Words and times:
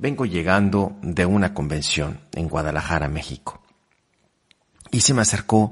vengo 0.00 0.24
llegando 0.24 0.96
de 1.02 1.26
una 1.26 1.52
convención 1.52 2.20
en 2.32 2.48
Guadalajara, 2.48 3.08
México. 3.08 3.62
Y 4.90 5.02
se 5.02 5.14
me 5.14 5.20
acercó 5.20 5.70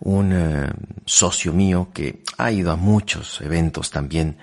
un 0.00 0.32
eh, 0.32 0.70
socio 1.04 1.52
mío 1.52 1.88
que 1.92 2.22
ha 2.38 2.50
ido 2.52 2.70
a 2.70 2.76
muchos 2.76 3.40
eventos 3.40 3.90
también 3.90 4.38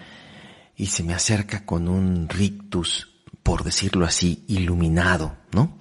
y 0.75 0.87
se 0.87 1.03
me 1.03 1.13
acerca 1.13 1.65
con 1.65 1.87
un 1.87 2.27
rictus, 2.27 3.09
por 3.41 3.63
decirlo 3.63 4.05
así, 4.05 4.43
iluminado, 4.47 5.37
¿no? 5.53 5.77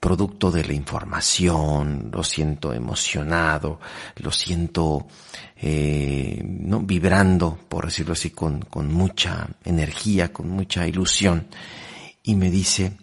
Producto 0.00 0.50
de 0.50 0.64
la 0.64 0.72
información, 0.72 2.10
lo 2.12 2.24
siento 2.24 2.72
emocionado, 2.72 3.80
lo 4.16 4.30
siento 4.32 5.08
eh, 5.56 6.40
¿no? 6.44 6.80
vibrando, 6.80 7.58
por 7.68 7.86
decirlo 7.86 8.12
así, 8.12 8.30
con, 8.30 8.60
con 8.60 8.92
mucha 8.92 9.48
energía, 9.64 10.32
con 10.32 10.48
mucha 10.48 10.86
ilusión. 10.86 11.48
Y 12.22 12.34
me 12.34 12.50
dice, 12.50 12.96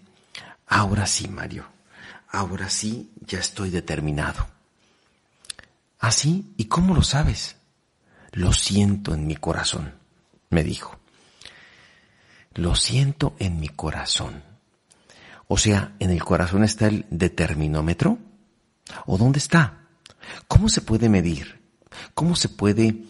ahora 0.68 1.06
sí, 1.08 1.28
Mario, 1.28 1.66
ahora 2.30 2.70
sí 2.70 3.12
ya 3.22 3.40
estoy 3.40 3.70
determinado. 3.70 4.48
¿Así? 6.00 6.54
¿Y 6.58 6.66
cómo 6.66 6.94
lo 6.94 7.02
sabes? 7.02 7.56
Lo 8.32 8.54
siento 8.54 9.14
en 9.14 9.26
mi 9.28 9.36
corazón, 9.36 9.96
me 10.50 10.64
dijo. 10.64 11.00
Lo 12.54 12.76
siento 12.76 13.36
en 13.40 13.60
mi 13.60 13.70
corazón. 13.70 14.44
O 15.48 15.58
sea, 15.58 15.96
¿en 16.00 16.10
el 16.10 16.24
corazón 16.24 16.64
está 16.64 16.88
el 16.88 17.06
determinómetro? 17.10 18.18
¿O 19.06 19.18
dónde 19.18 19.40
está? 19.40 19.88
¿Cómo 20.48 20.70
se 20.70 20.82
puede 20.82 21.10
medir? 21.10 21.62
¿Cómo 22.14 22.36
se 22.36 22.50
puede 22.50 23.04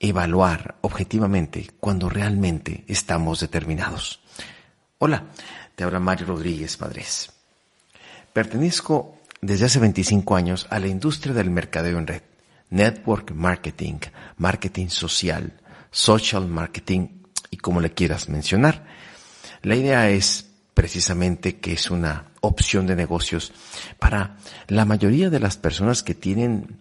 evaluar 0.00 0.76
objetivamente 0.80 1.70
cuando 1.80 2.08
realmente 2.08 2.84
estamos 2.88 3.40
determinados? 3.40 4.20
Hola, 5.04 5.24
te 5.74 5.82
habla 5.82 5.98
Mario 5.98 6.28
Rodríguez 6.28 6.76
Padres. 6.76 7.32
Pertenezco 8.32 9.18
desde 9.40 9.64
hace 9.64 9.80
25 9.80 10.36
años 10.36 10.68
a 10.70 10.78
la 10.78 10.86
industria 10.86 11.34
del 11.34 11.50
mercadeo 11.50 11.98
en 11.98 12.06
red, 12.06 12.22
network 12.70 13.32
marketing, 13.32 13.98
marketing 14.36 14.86
social, 14.86 15.54
social 15.90 16.46
marketing 16.46 17.08
y 17.50 17.56
como 17.56 17.80
le 17.80 17.90
quieras 17.90 18.28
mencionar. 18.28 18.86
La 19.62 19.74
idea 19.74 20.08
es 20.08 20.46
precisamente 20.72 21.58
que 21.58 21.72
es 21.72 21.90
una 21.90 22.30
opción 22.40 22.86
de 22.86 22.94
negocios 22.94 23.52
para 23.98 24.36
la 24.68 24.84
mayoría 24.84 25.30
de 25.30 25.40
las 25.40 25.56
personas 25.56 26.04
que 26.04 26.14
tienen 26.14 26.78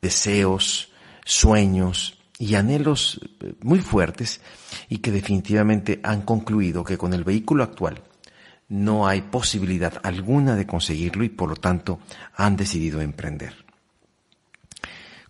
deseos, 0.00 0.90
sueños 1.22 2.18
y 2.38 2.54
anhelos 2.54 3.20
muy 3.60 3.80
fuertes 3.80 4.40
y 4.88 4.98
que 4.98 5.10
definitivamente 5.10 6.00
han 6.02 6.22
concluido 6.22 6.84
que 6.84 6.98
con 6.98 7.12
el 7.14 7.24
vehículo 7.24 7.64
actual 7.64 8.02
no 8.68 9.06
hay 9.06 9.22
posibilidad 9.22 10.00
alguna 10.02 10.54
de 10.54 10.66
conseguirlo 10.66 11.24
y 11.24 11.30
por 11.30 11.48
lo 11.48 11.56
tanto 11.56 12.00
han 12.34 12.56
decidido 12.56 13.00
emprender. 13.00 13.64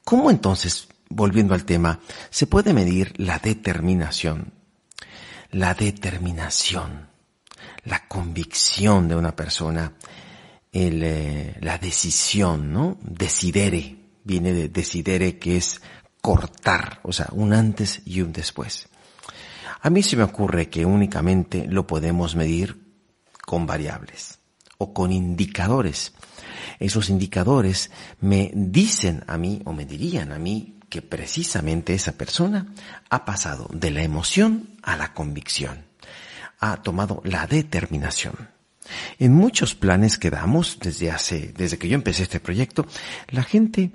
¿Cómo 0.05 0.31
entonces, 0.31 0.89
volviendo 1.09 1.55
al 1.55 1.65
tema, 1.65 2.01
se 2.31 2.47
puede 2.47 2.73
medir 2.73 3.13
la 3.19 3.39
determinación? 3.39 4.53
La 5.51 5.75
determinación, 5.75 7.09
la 7.85 8.07
convicción 8.07 9.09
de 9.09 9.17
una 9.17 9.35
persona, 9.35 9.93
eh, 10.73 11.57
la 11.61 11.79
decisión, 11.79 12.73
¿no? 12.73 12.99
Decidere, 13.03 13.97
viene 14.25 14.53
de 14.53 14.69
decidere 14.69 15.39
que 15.39 15.57
es 15.57 15.81
cortar, 16.21 17.01
o 17.03 17.13
sea, 17.13 17.29
un 17.33 17.53
antes 17.55 18.03
y 18.05 18.21
un 18.21 18.33
después. 18.33 18.89
A 19.81 19.91
mí 19.91 20.03
se 20.03 20.17
me 20.17 20.25
ocurre 20.25 20.69
que 20.69 20.85
únicamente 20.85 21.67
lo 21.69 21.87
podemos 21.87 22.35
medir 22.35 22.89
con 23.45 23.67
variables 23.67 24.41
o 24.79 24.93
con 24.93 25.13
indicadores. 25.13 26.13
Esos 26.79 27.11
indicadores 27.11 27.91
me 28.21 28.51
dicen 28.55 29.25
a 29.27 29.39
mí 29.39 29.63
o 29.65 29.73
me 29.73 29.85
dirían 29.85 30.33
a 30.33 30.39
mí 30.39 30.79
que 30.89 31.03
precisamente 31.03 31.95
esa 31.95 32.13
persona 32.13 32.67
ha 33.11 33.25
pasado 33.25 33.69
de 33.73 33.91
la 33.91 34.03
emoción 34.03 34.71
a 34.83 34.97
la 34.97 35.13
convicción, 35.13 35.85
ha 36.61 36.83
tomado 36.83 37.21
la 37.25 37.47
determinación. 37.47 38.35
En 39.19 39.35
muchos 39.35 39.75
planes 39.75 40.19
que 40.19 40.31
damos 40.31 40.79
desde 40.81 41.11
hace, 41.11 41.53
desde 41.57 41.79
que 41.79 41.89
yo 41.89 41.95
empecé 41.95 42.23
este 42.23 42.41
proyecto, 42.41 42.87
la 43.29 43.43
gente 43.43 43.93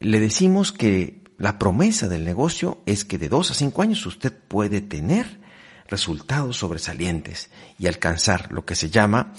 le 0.00 0.20
decimos 0.20 0.72
que 0.72 1.22
la 1.38 1.58
promesa 1.58 2.08
del 2.08 2.24
negocio 2.24 2.82
es 2.86 3.04
que 3.04 3.18
de 3.18 3.28
dos 3.28 3.50
a 3.50 3.54
cinco 3.54 3.82
años 3.82 4.04
usted 4.06 4.32
puede 4.32 4.80
tener 4.80 5.38
resultados 5.88 6.56
sobresalientes 6.56 7.50
y 7.78 7.86
alcanzar 7.86 8.52
lo 8.52 8.64
que 8.64 8.74
se 8.74 8.90
llama 8.90 9.34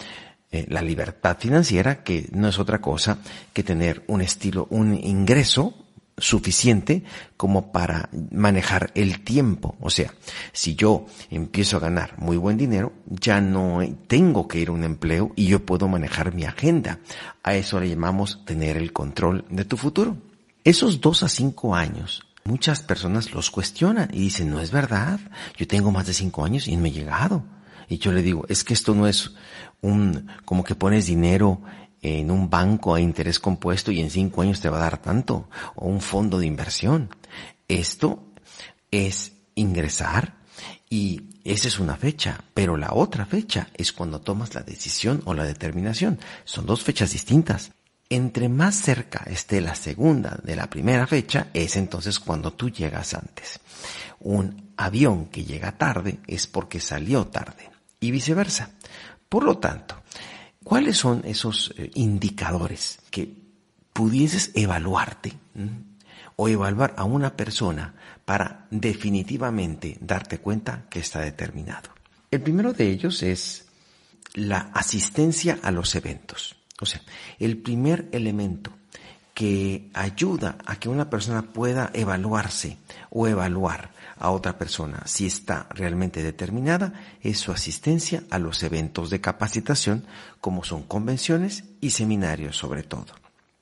eh, 0.52 0.66
la 0.70 0.82
libertad 0.82 1.38
financiera, 1.40 2.04
que 2.04 2.30
no 2.32 2.48
es 2.48 2.60
otra 2.60 2.80
cosa 2.80 3.20
que 3.52 3.64
tener 3.64 4.04
un 4.08 4.22
estilo, 4.22 4.68
un 4.70 4.94
ingreso 4.94 5.74
suficiente 6.18 7.04
como 7.36 7.72
para 7.72 8.10
manejar 8.32 8.92
el 8.96 9.24
tiempo. 9.24 9.76
O 9.82 9.90
sea, 9.90 10.14
si 10.52 10.76
yo 10.76 11.06
empiezo 11.30 11.78
a 11.78 11.82
ganar 11.82 12.18
muy 12.18 12.38
buen 12.38 12.58
dinero, 12.58 12.94
ya 13.08 13.42
no 13.42 13.82
tengo 14.08 14.48
que 14.48 14.60
ir 14.60 14.70
a 14.70 14.74
un 14.74 14.84
empleo 14.84 15.32
y 15.36 15.48
yo 15.48 15.66
puedo 15.66 15.88
manejar 15.88 16.34
mi 16.34 16.46
agenda. 16.46 17.00
A 17.44 17.56
eso 17.56 17.80
le 17.80 17.90
llamamos 17.90 18.44
tener 18.46 18.78
el 18.78 18.94
control 18.94 19.46
de 19.50 19.66
tu 19.66 19.78
futuro. 19.78 20.18
Esos 20.68 21.00
dos 21.00 21.24
a 21.24 21.30
cinco 21.30 21.76
años 21.76 22.28
muchas 22.44 22.82
personas 22.82 23.32
los 23.32 23.52
cuestionan 23.52 24.10
y 24.12 24.20
dicen, 24.20 24.50
no 24.50 24.60
es 24.60 24.70
verdad, 24.70 25.18
yo 25.56 25.66
tengo 25.66 25.94
más 25.94 26.08
de 26.08 26.14
cinco 26.14 26.44
años 26.44 26.68
y 26.68 26.76
no 26.76 26.86
he 26.86 26.92
llegado. 26.92 27.46
Y 27.88 28.00
yo 28.00 28.12
le 28.12 28.22
digo, 28.22 28.44
es 28.50 28.66
que 28.66 28.74
esto 28.74 28.94
no 28.94 29.08
es 29.08 29.32
un, 29.80 30.28
como 30.44 30.66
que 30.66 30.76
pones 30.76 31.06
dinero 31.06 31.62
en 32.02 32.30
un 32.32 32.50
banco 32.50 32.94
a 32.94 33.00
interés 33.00 33.40
compuesto 33.40 33.94
y 33.94 34.02
en 34.02 34.10
cinco 34.10 34.42
años 34.42 34.60
te 34.60 34.68
va 34.68 34.76
a 34.76 34.82
dar 34.82 34.98
tanto, 34.98 35.48
o 35.76 35.88
un 35.88 36.02
fondo 36.02 36.38
de 36.38 36.48
inversión. 36.48 37.16
Esto 37.70 38.26
es 38.92 39.38
ingresar 39.56 40.36
y 40.90 41.30
esa 41.46 41.70
es 41.70 41.80
una 41.80 41.96
fecha, 41.96 42.42
pero 42.54 42.76
la 42.76 42.92
otra 42.92 43.26
fecha 43.26 43.70
es 43.74 43.94
cuando 43.94 44.20
tomas 44.20 44.54
la 44.54 44.64
decisión 44.64 45.22
o 45.24 45.34
la 45.34 45.46
determinación. 45.46 46.20
Son 46.44 46.66
dos 46.66 46.84
fechas 46.84 47.14
distintas. 47.14 47.72
Entre 48.10 48.48
más 48.48 48.76
cerca 48.76 49.24
esté 49.28 49.60
la 49.60 49.76
segunda 49.76 50.40
de 50.42 50.56
la 50.56 50.70
primera 50.70 51.06
fecha, 51.08 51.48
es 51.54 51.76
entonces 51.76 52.20
cuando 52.20 52.54
tú 52.54 52.70
llegas 52.70 53.14
antes. 53.14 53.60
Un 54.20 54.72
avión 54.78 55.26
que 55.26 55.44
llega 55.44 55.78
tarde 55.78 56.20
es 56.26 56.48
porque 56.48 56.80
salió 56.80 57.28
tarde 57.28 57.70
y 58.00 58.12
viceversa. 58.12 58.72
Por 59.28 59.44
lo 59.44 59.58
tanto, 59.58 60.02
¿cuáles 60.64 60.98
son 60.98 61.22
esos 61.26 61.74
eh, 61.78 61.92
indicadores 61.96 63.00
que 63.12 63.30
pudieses 63.92 64.52
evaluarte 64.54 65.34
o 66.38 66.48
evaluar 66.48 66.94
a 66.98 67.04
una 67.04 67.36
persona 67.36 67.94
para 68.24 68.68
definitivamente 68.70 69.98
darte 70.00 70.40
cuenta 70.40 70.86
que 70.90 71.00
está 71.00 71.20
determinado? 71.20 71.90
El 72.32 72.42
primero 72.42 72.72
de 72.72 72.90
ellos 72.90 73.22
es 73.24 73.66
la 74.34 74.70
asistencia 74.74 75.60
a 75.62 75.72
los 75.72 75.96
eventos. 75.96 76.57
O 76.80 76.86
sea, 76.86 77.02
el 77.40 77.58
primer 77.58 78.08
elemento 78.12 78.72
que 79.34 79.90
ayuda 79.94 80.58
a 80.66 80.78
que 80.78 80.90
una 80.90 81.12
persona 81.12 81.44
pueda 81.44 81.92
evaluarse 81.94 82.78
o 83.12 83.28
evaluar 83.28 83.92
a 84.18 84.32
otra 84.32 84.58
persona 84.58 85.04
si 85.06 85.28
está 85.28 85.68
realmente 85.70 86.24
determinada 86.24 86.94
es 87.22 87.38
su 87.38 87.52
asistencia 87.52 88.24
a 88.32 88.40
los 88.40 88.64
eventos 88.64 89.12
de 89.12 89.22
capacitación 89.22 90.06
como 90.42 90.64
son 90.64 90.82
convenciones 90.84 91.66
y 91.82 91.92
seminarios 91.92 92.58
sobre 92.58 92.82
todo. 92.82 93.14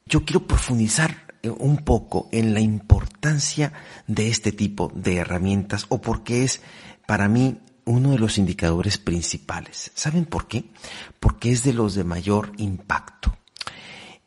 Yo 0.05 0.23
quiero 0.23 0.47
profundizar 0.47 1.35
eh, 1.41 1.49
un 1.49 1.77
poco 1.77 2.29
en 2.31 2.53
la 2.53 2.61
importancia 2.61 3.73
de 4.07 4.29
este 4.29 4.51
tipo 4.51 4.91
de 4.95 5.17
herramientas 5.17 5.87
o 5.89 5.99
porque 5.99 6.43
es 6.43 6.61
para 7.05 7.27
mí 7.27 7.59
uno 7.85 8.11
de 8.11 8.19
los 8.19 8.37
indicadores 8.37 8.97
principales. 8.97 9.91
¿Saben 9.95 10.25
por 10.25 10.47
qué? 10.47 10.71
Porque 11.19 11.51
es 11.51 11.63
de 11.63 11.73
los 11.73 11.95
de 11.95 12.03
mayor 12.03 12.51
impacto. 12.57 13.37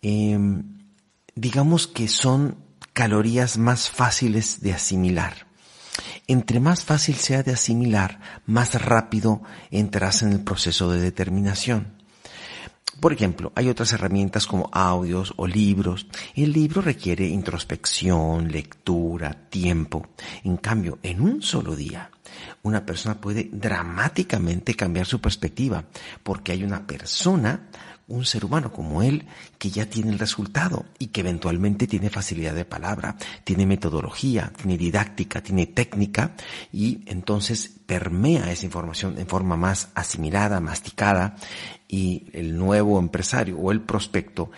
Em, 0.01 0.79
digamos 1.35 1.87
que 1.87 2.09
son 2.09 2.57
calorías 2.93 3.59
más 3.59 3.91
fáciles 3.91 4.61
de 4.61 4.73
asimilar. 4.73 5.47
Entre 6.27 6.61
más 6.61 6.85
fácil 6.85 7.17
sea 7.17 7.43
de 7.43 7.53
asimilar, 7.53 8.21
más 8.47 8.81
rápido 8.81 9.43
entras 9.71 10.23
en 10.23 10.33
el 10.33 10.41
proceso 10.41 10.91
de 10.91 11.01
determinación. 11.01 11.98
Por 13.01 13.13
ejemplo, 13.13 13.53
hay 13.55 13.69
otras 13.69 13.93
herramientas 13.93 14.47
como 14.47 14.69
audios 14.73 15.33
o 15.37 15.47
libros. 15.47 16.07
El 16.35 16.53
libro 16.53 16.83
requiere 16.83 17.27
introspección, 17.27 18.51
lectura, 18.51 19.49
tiempo. 19.49 20.09
En 20.43 20.57
cambio, 20.57 20.99
en 21.03 21.21
un 21.21 21.41
solo 21.41 21.77
día, 21.77 22.11
una 22.63 22.85
persona 22.85 23.21
puede 23.21 23.49
dramáticamente 23.53 24.75
cambiar 24.75 25.07
su 25.07 25.21
perspectiva 25.21 25.85
porque 26.25 26.53
hay 26.53 26.65
una 26.65 26.87
persona 26.87 27.69
un 28.09 28.25
ser 28.25 28.45
humano 28.45 28.73
como 28.73 29.03
él 29.03 29.27
que 29.59 29.71
ya 29.71 29.87
tiene 29.87 30.11
el 30.11 30.19
resultado 30.19 30.87
y 30.99 31.09
que 31.09 31.21
eventualmente 31.21 31.87
tiene 31.87 32.11
facilidad 32.11 32.55
de 32.55 32.65
palabra, 32.65 33.17
tiene 33.45 33.67
metodología, 33.67 34.53
tiene 34.57 34.77
didáctica, 34.77 35.43
tiene 35.43 35.67
técnica 35.67 36.35
y 36.73 37.03
entonces 37.07 37.71
permea 37.87 38.51
esa 38.51 38.67
información 38.67 39.19
en 39.19 39.27
forma 39.27 39.57
más 39.57 39.91
asimilada, 39.95 40.61
masticada 40.61 41.37
y 41.87 42.27
el 42.33 42.57
nuevo 42.57 42.99
empresario 42.99 43.59
o 43.59 43.73
el 43.73 43.81
prospecto 43.83 44.51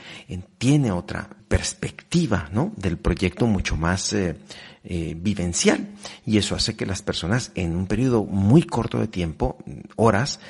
tiene 0.58 0.90
otra 0.92 1.28
perspectiva 1.48 2.48
¿no? 2.52 2.72
del 2.76 2.98
proyecto 2.98 3.46
mucho 3.46 3.76
más 3.76 4.12
eh, 4.12 4.36
eh, 4.84 5.14
vivencial 5.16 5.88
y 6.24 6.38
eso 6.38 6.54
hace 6.54 6.74
que 6.76 6.86
las 6.86 7.02
personas 7.02 7.52
en 7.54 7.76
un 7.76 7.86
periodo 7.86 8.24
muy 8.24 8.62
corto 8.62 8.98
de 8.98 9.08
tiempo, 9.08 9.58
horas, 9.96 10.40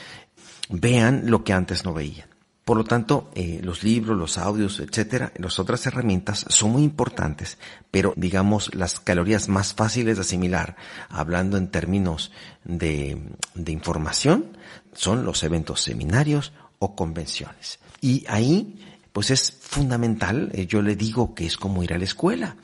vean 0.70 1.30
lo 1.30 1.42
que 1.42 1.52
antes 1.52 1.84
no 1.84 1.92
veían. 1.92 2.29
Por 2.70 2.76
lo 2.76 2.84
tanto, 2.84 3.32
eh, 3.34 3.58
los 3.64 3.82
libros, 3.82 4.16
los 4.16 4.38
audios, 4.38 4.78
etcétera, 4.78 5.32
las 5.38 5.58
otras 5.58 5.84
herramientas 5.88 6.46
son 6.50 6.70
muy 6.70 6.84
importantes, 6.84 7.58
pero 7.90 8.14
digamos 8.16 8.72
las 8.76 9.00
calorías 9.00 9.48
más 9.48 9.74
fáciles 9.74 10.18
de 10.18 10.20
asimilar, 10.20 10.76
hablando 11.08 11.56
en 11.56 11.66
términos 11.72 12.30
de, 12.62 13.20
de 13.56 13.72
información, 13.72 14.56
son 14.92 15.24
los 15.24 15.42
eventos 15.42 15.80
seminarios 15.80 16.52
o 16.78 16.94
convenciones. 16.94 17.80
Y 18.00 18.24
ahí, 18.28 18.78
pues 19.12 19.32
es 19.32 19.50
fundamental, 19.50 20.50
eh, 20.52 20.68
yo 20.68 20.80
le 20.80 20.94
digo 20.94 21.34
que 21.34 21.46
es 21.46 21.56
como 21.56 21.82
ir 21.82 21.92
a 21.92 21.98
la 21.98 22.04
escuela. 22.04 22.54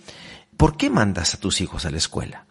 ¿Por 0.56 0.76
qué 0.76 0.88
mandas 0.88 1.34
a 1.34 1.40
tus 1.40 1.60
hijos 1.60 1.84
a 1.84 1.90
la 1.90 1.96
escuela? 1.96 2.46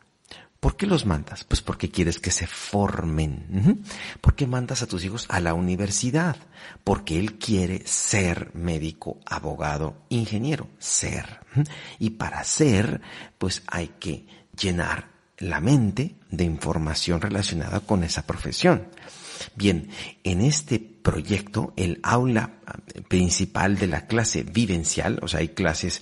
¿Por 0.66 0.78
qué 0.78 0.88
los 0.88 1.06
mandas? 1.06 1.44
Pues 1.44 1.62
porque 1.62 1.92
quieres 1.92 2.18
que 2.18 2.32
se 2.32 2.48
formen. 2.48 3.86
¿Por 4.20 4.34
qué 4.34 4.48
mandas 4.48 4.82
a 4.82 4.88
tus 4.88 5.06
hijos 5.06 5.28
a 5.30 5.40
la 5.40 5.54
universidad? 5.54 6.38
Porque 6.84 7.20
él 7.20 7.38
quiere 7.38 7.86
ser 7.86 8.50
médico, 8.56 9.20
abogado, 9.28 9.96
ingeniero, 10.10 10.68
ser. 10.80 11.42
Y 12.00 12.10
para 12.10 12.44
ser, 12.44 13.00
pues 13.38 13.62
hay 13.68 13.90
que 14.00 14.26
llenar 14.60 15.12
la 15.38 15.62
mente 15.62 16.16
de 16.32 16.46
información 16.46 17.22
relacionada 17.22 17.82
con 17.82 18.04
esa 18.04 18.26
profesión. 18.26 18.88
Bien, 19.56 19.92
en 20.24 20.42
este 20.42 20.80
proyecto, 20.80 21.74
el 21.76 22.00
aula 22.02 22.56
principal 23.08 23.78
de 23.78 23.86
la 23.86 24.08
clase 24.08 24.42
vivencial, 24.42 25.20
o 25.22 25.28
sea, 25.28 25.42
hay 25.42 25.50
clases 25.50 26.02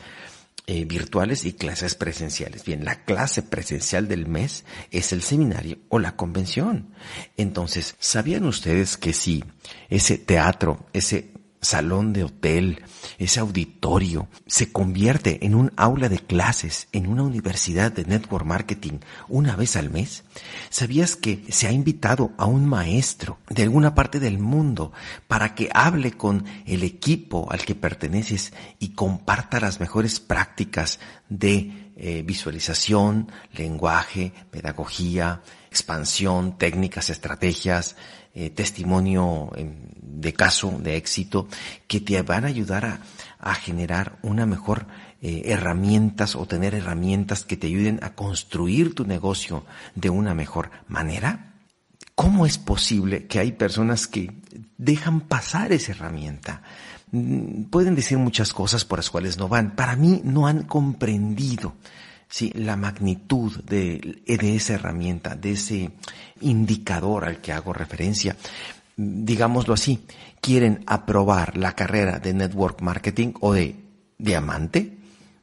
eh, 0.66 0.86
virtuales 0.86 1.46
y 1.46 1.54
clases 1.54 1.96
presenciales. 1.96 2.64
Bien, 2.64 2.86
la 2.86 3.04
clase 3.04 3.44
presencial 3.44 4.08
del 4.08 4.28
mes 4.28 4.64
es 4.92 5.12
el 5.12 5.22
seminario 5.22 5.80
o 5.90 6.00
la 6.00 6.16
convención. 6.16 6.94
Entonces, 7.36 7.96
¿sabían 8.00 8.46
ustedes 8.46 8.96
que 8.96 9.12
si 9.12 9.44
ese 9.90 10.18
teatro, 10.18 10.86
ese 10.94 11.32
salón 11.64 12.14
de 12.14 12.24
hotel, 12.24 12.84
ese 13.18 13.40
auditorio, 13.40 14.28
se 14.48 14.72
convierte 14.72 15.46
en 15.46 15.56
un 15.56 15.72
aula 15.76 16.10
de 16.10 16.20
clases 16.20 16.88
en 16.92 17.08
una 17.08 17.24
universidad 17.24 17.92
de 17.92 18.06
network 18.06 18.46
marketing 18.46 19.00
una 19.28 19.56
vez 19.56 19.76
al 19.76 19.90
mes? 19.90 20.24
¿Sabías 20.70 21.16
que 21.16 21.44
se 21.50 21.68
ha 21.68 21.72
invitado 21.72 22.32
a 22.38 22.46
un 22.46 22.66
maestro 22.66 23.38
de 23.50 23.64
alguna 23.64 23.96
parte 23.96 24.20
del 24.20 24.40
mundo 24.40 24.92
para 25.28 25.56
que 25.56 25.70
hable 25.74 26.14
con 26.14 26.46
el 26.66 26.84
equipo 26.84 27.48
al 27.52 27.66
que 27.66 27.76
perteneces 27.76 28.54
y 28.80 28.90
comparta 28.90 29.60
las 29.60 29.80
mejores 29.80 30.20
prácticas 30.20 31.00
de 31.30 31.92
eh, 31.96 32.24
visualización, 32.26 33.32
lenguaje, 33.54 34.34
pedagogía, 34.50 35.42
expansión, 35.70 36.58
técnicas, 36.58 37.10
estrategias, 37.10 37.96
eh, 38.34 38.50
testimonio 38.50 39.52
de 40.02 40.34
caso, 40.34 40.78
de 40.80 40.96
éxito, 40.96 41.48
que 41.88 42.00
te 42.00 42.22
van 42.22 42.46
a 42.46 42.48
ayudar 42.48 42.86
a, 42.86 43.00
a 43.40 43.56
generar 43.56 44.18
una 44.22 44.46
mejor 44.46 44.88
eh, 45.26 45.54
herramientas 45.54 46.36
o 46.36 46.46
tener 46.46 46.76
herramientas 46.76 47.46
que 47.46 47.56
te 47.56 47.68
ayuden 47.68 47.98
a 48.02 48.14
construir 48.14 48.94
tu 48.94 49.06
negocio 49.06 49.64
de 49.96 50.10
una 50.10 50.34
mejor 50.34 50.70
manera? 50.90 51.54
¿Cómo 52.14 52.46
es 52.46 52.58
posible 52.58 53.26
que 53.28 53.40
hay 53.40 53.54
personas 53.54 54.08
que 54.08 54.34
dejan 54.78 55.22
pasar 55.22 55.72
esa 55.72 55.94
herramienta? 55.94 56.62
Mm, 57.12 57.64
pueden 57.66 57.96
decir 57.96 58.18
muchas 58.18 58.54
cosas 58.54 58.84
por 58.84 59.00
las 59.00 59.10
cuales 59.10 59.38
no 59.38 59.48
van. 59.48 59.76
Para 59.78 59.96
mí 59.96 60.20
no 60.26 60.46
han 60.46 60.64
comprendido 60.64 61.76
¿sí? 62.34 62.52
la 62.56 62.76
magnitud 62.76 63.64
de, 63.64 64.24
de 64.26 64.56
esa 64.56 64.74
herramienta, 64.74 65.36
de 65.36 65.52
ese 65.52 65.92
indicador 66.42 67.26
al 67.26 67.42
que 67.42 67.54
hago 67.54 67.74
referencia. 67.74 68.36
Digámoslo 68.98 69.76
así, 69.76 70.04
quieren 70.42 70.84
aprobar 70.88 71.58
la 71.58 71.76
carrera 71.76 72.18
de 72.18 72.34
network 72.34 72.82
marketing 72.82 73.34
o 73.40 73.54
de 73.54 73.76
diamante 74.18 74.98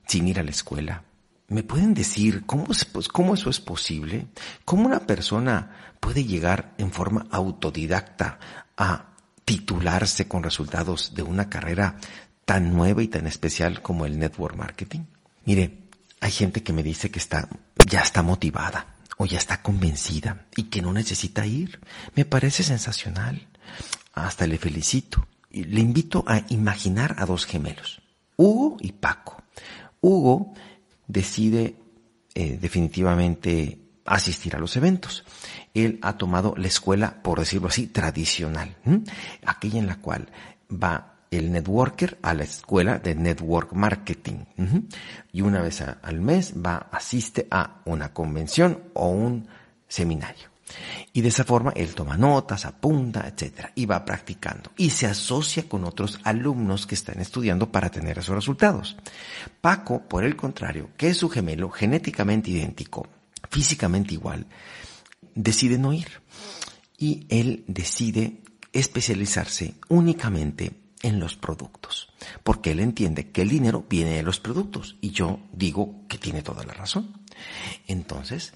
sin 0.04 0.26
ir 0.26 0.40
a 0.40 0.42
la 0.42 0.50
escuela. 0.50 1.04
¿Me 1.46 1.62
pueden 1.62 1.94
decir 1.94 2.42
cómo, 2.44 2.66
pues, 2.92 3.06
cómo 3.06 3.34
eso 3.34 3.50
es 3.50 3.60
posible? 3.60 4.26
¿Cómo 4.64 4.86
una 4.86 5.06
persona 5.06 5.94
puede 6.00 6.24
llegar 6.24 6.74
en 6.76 6.90
forma 6.90 7.28
autodidacta 7.30 8.40
a 8.76 9.14
titularse 9.44 10.26
con 10.26 10.42
resultados 10.42 11.14
de 11.14 11.22
una 11.22 11.48
carrera 11.48 11.98
tan 12.44 12.74
nueva 12.74 13.00
y 13.00 13.06
tan 13.06 13.28
especial 13.28 13.80
como 13.80 14.06
el 14.06 14.18
network 14.18 14.56
marketing? 14.56 15.02
Mire, 15.44 15.79
hay 16.20 16.30
gente 16.30 16.62
que 16.62 16.72
me 16.72 16.82
dice 16.82 17.10
que 17.10 17.18
está, 17.18 17.48
ya 17.88 18.00
está 18.00 18.22
motivada 18.22 18.94
o 19.16 19.26
ya 19.26 19.38
está 19.38 19.62
convencida 19.62 20.46
y 20.56 20.64
que 20.64 20.82
no 20.82 20.92
necesita 20.92 21.46
ir. 21.46 21.80
Me 22.14 22.24
parece 22.24 22.62
sensacional. 22.62 23.48
Hasta 24.12 24.46
le 24.46 24.58
felicito. 24.58 25.26
Le 25.50 25.80
invito 25.80 26.24
a 26.26 26.44
imaginar 26.50 27.16
a 27.18 27.26
dos 27.26 27.44
gemelos, 27.44 28.00
Hugo 28.36 28.76
y 28.80 28.92
Paco. 28.92 29.42
Hugo 30.00 30.54
decide 31.08 31.76
eh, 32.34 32.58
definitivamente 32.60 33.80
asistir 34.04 34.54
a 34.54 34.60
los 34.60 34.76
eventos. 34.76 35.24
Él 35.74 35.98
ha 36.02 36.16
tomado 36.16 36.54
la 36.56 36.68
escuela, 36.68 37.22
por 37.22 37.40
decirlo 37.40 37.68
así, 37.68 37.88
tradicional, 37.88 38.76
aquella 39.44 39.78
en 39.78 39.86
la 39.86 39.96
cual 39.96 40.28
va 40.70 41.09
el 41.30 41.52
networker 41.52 42.18
a 42.22 42.34
la 42.34 42.44
escuela 42.44 42.98
de 42.98 43.14
network 43.14 43.72
marketing. 43.72 44.44
Y 45.32 45.42
una 45.42 45.62
vez 45.62 45.80
al 45.80 46.20
mes 46.20 46.54
va, 46.54 46.88
asiste 46.90 47.46
a 47.50 47.82
una 47.84 48.12
convención 48.12 48.82
o 48.94 49.08
un 49.08 49.48
seminario. 49.86 50.50
Y 51.12 51.20
de 51.20 51.28
esa 51.28 51.44
forma 51.44 51.72
él 51.74 51.94
toma 51.94 52.16
notas, 52.16 52.64
apunta, 52.64 53.26
etcétera, 53.26 53.72
y 53.74 53.86
va 53.86 54.04
practicando. 54.04 54.70
Y 54.76 54.90
se 54.90 55.06
asocia 55.06 55.68
con 55.68 55.84
otros 55.84 56.20
alumnos 56.24 56.86
que 56.86 56.94
están 56.94 57.20
estudiando 57.20 57.70
para 57.70 57.90
tener 57.90 58.18
esos 58.18 58.34
resultados. 58.34 58.96
Paco, 59.60 60.02
por 60.08 60.24
el 60.24 60.36
contrario, 60.36 60.90
que 60.96 61.08
es 61.08 61.16
su 61.16 61.28
gemelo 61.28 61.70
genéticamente 61.70 62.50
idéntico, 62.50 63.08
físicamente 63.50 64.14
igual, 64.14 64.46
decide 65.34 65.78
no 65.78 65.92
ir. 65.92 66.08
Y 66.98 67.26
él 67.30 67.64
decide 67.66 68.42
especializarse 68.72 69.74
únicamente 69.88 70.72
en 71.02 71.18
los 71.18 71.36
productos, 71.36 72.12
porque 72.42 72.72
él 72.72 72.80
entiende 72.80 73.30
que 73.30 73.42
el 73.42 73.48
dinero 73.48 73.84
viene 73.88 74.16
de 74.16 74.22
los 74.22 74.40
productos 74.40 74.96
y 75.00 75.10
yo 75.10 75.40
digo 75.52 76.06
que 76.08 76.18
tiene 76.18 76.42
toda 76.42 76.64
la 76.64 76.74
razón. 76.74 77.20
Entonces, 77.86 78.52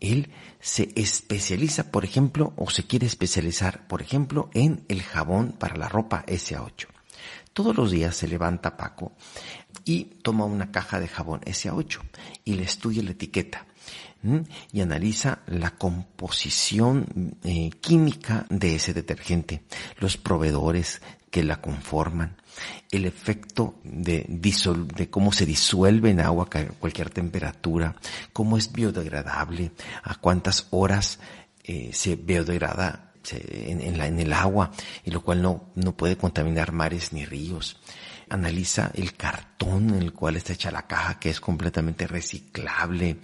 él 0.00 0.30
se 0.60 0.90
especializa, 0.96 1.90
por 1.90 2.04
ejemplo, 2.04 2.52
o 2.56 2.70
se 2.70 2.86
quiere 2.86 3.06
especializar, 3.06 3.86
por 3.86 4.02
ejemplo, 4.02 4.50
en 4.54 4.84
el 4.88 5.02
jabón 5.02 5.52
para 5.52 5.76
la 5.76 5.88
ropa 5.88 6.24
SA8. 6.26 6.86
Todos 7.52 7.76
los 7.76 7.90
días 7.90 8.16
se 8.16 8.28
levanta 8.28 8.76
Paco 8.76 9.12
y 9.84 10.04
toma 10.22 10.44
una 10.44 10.70
caja 10.70 11.00
de 11.00 11.08
jabón 11.08 11.40
SA8 11.40 12.00
y 12.44 12.54
le 12.54 12.62
estudia 12.62 13.02
la 13.02 13.10
etiqueta 13.10 13.66
y 14.72 14.80
analiza 14.80 15.40
la 15.46 15.70
composición 15.70 17.36
eh, 17.42 17.70
química 17.80 18.46
de 18.50 18.74
ese 18.74 18.92
detergente, 18.92 19.62
los 19.98 20.16
proveedores 20.16 21.00
que 21.30 21.44
la 21.44 21.60
conforman, 21.60 22.36
el 22.90 23.04
efecto 23.04 23.76
de, 23.84 24.26
de 24.28 25.10
cómo 25.10 25.32
se 25.32 25.46
disuelve 25.46 26.10
en 26.10 26.20
agua 26.20 26.48
a 26.52 26.64
cualquier 26.72 27.10
temperatura, 27.10 27.94
cómo 28.32 28.56
es 28.56 28.72
biodegradable, 28.72 29.70
a 30.02 30.16
cuántas 30.16 30.66
horas 30.70 31.20
eh, 31.62 31.90
se 31.92 32.16
biodegrada 32.16 33.12
en, 33.30 33.96
la, 33.96 34.06
en, 34.06 34.18
el 34.18 34.32
agua, 34.32 34.72
y 35.04 35.10
lo 35.10 35.22
cual 35.22 35.42
no, 35.42 35.70
no 35.76 35.96
puede 35.96 36.16
contaminar 36.16 36.72
mares 36.72 37.12
ni 37.12 37.24
ríos. 37.24 37.78
Analiza 38.28 38.90
el 38.94 39.14
cartón 39.14 39.90
en 39.90 40.02
el 40.02 40.12
cual 40.12 40.36
está 40.36 40.52
hecha 40.52 40.70
la 40.70 40.86
caja, 40.86 41.18
que 41.18 41.30
es 41.30 41.40
completamente 41.40 42.06
reciclable 42.06 43.18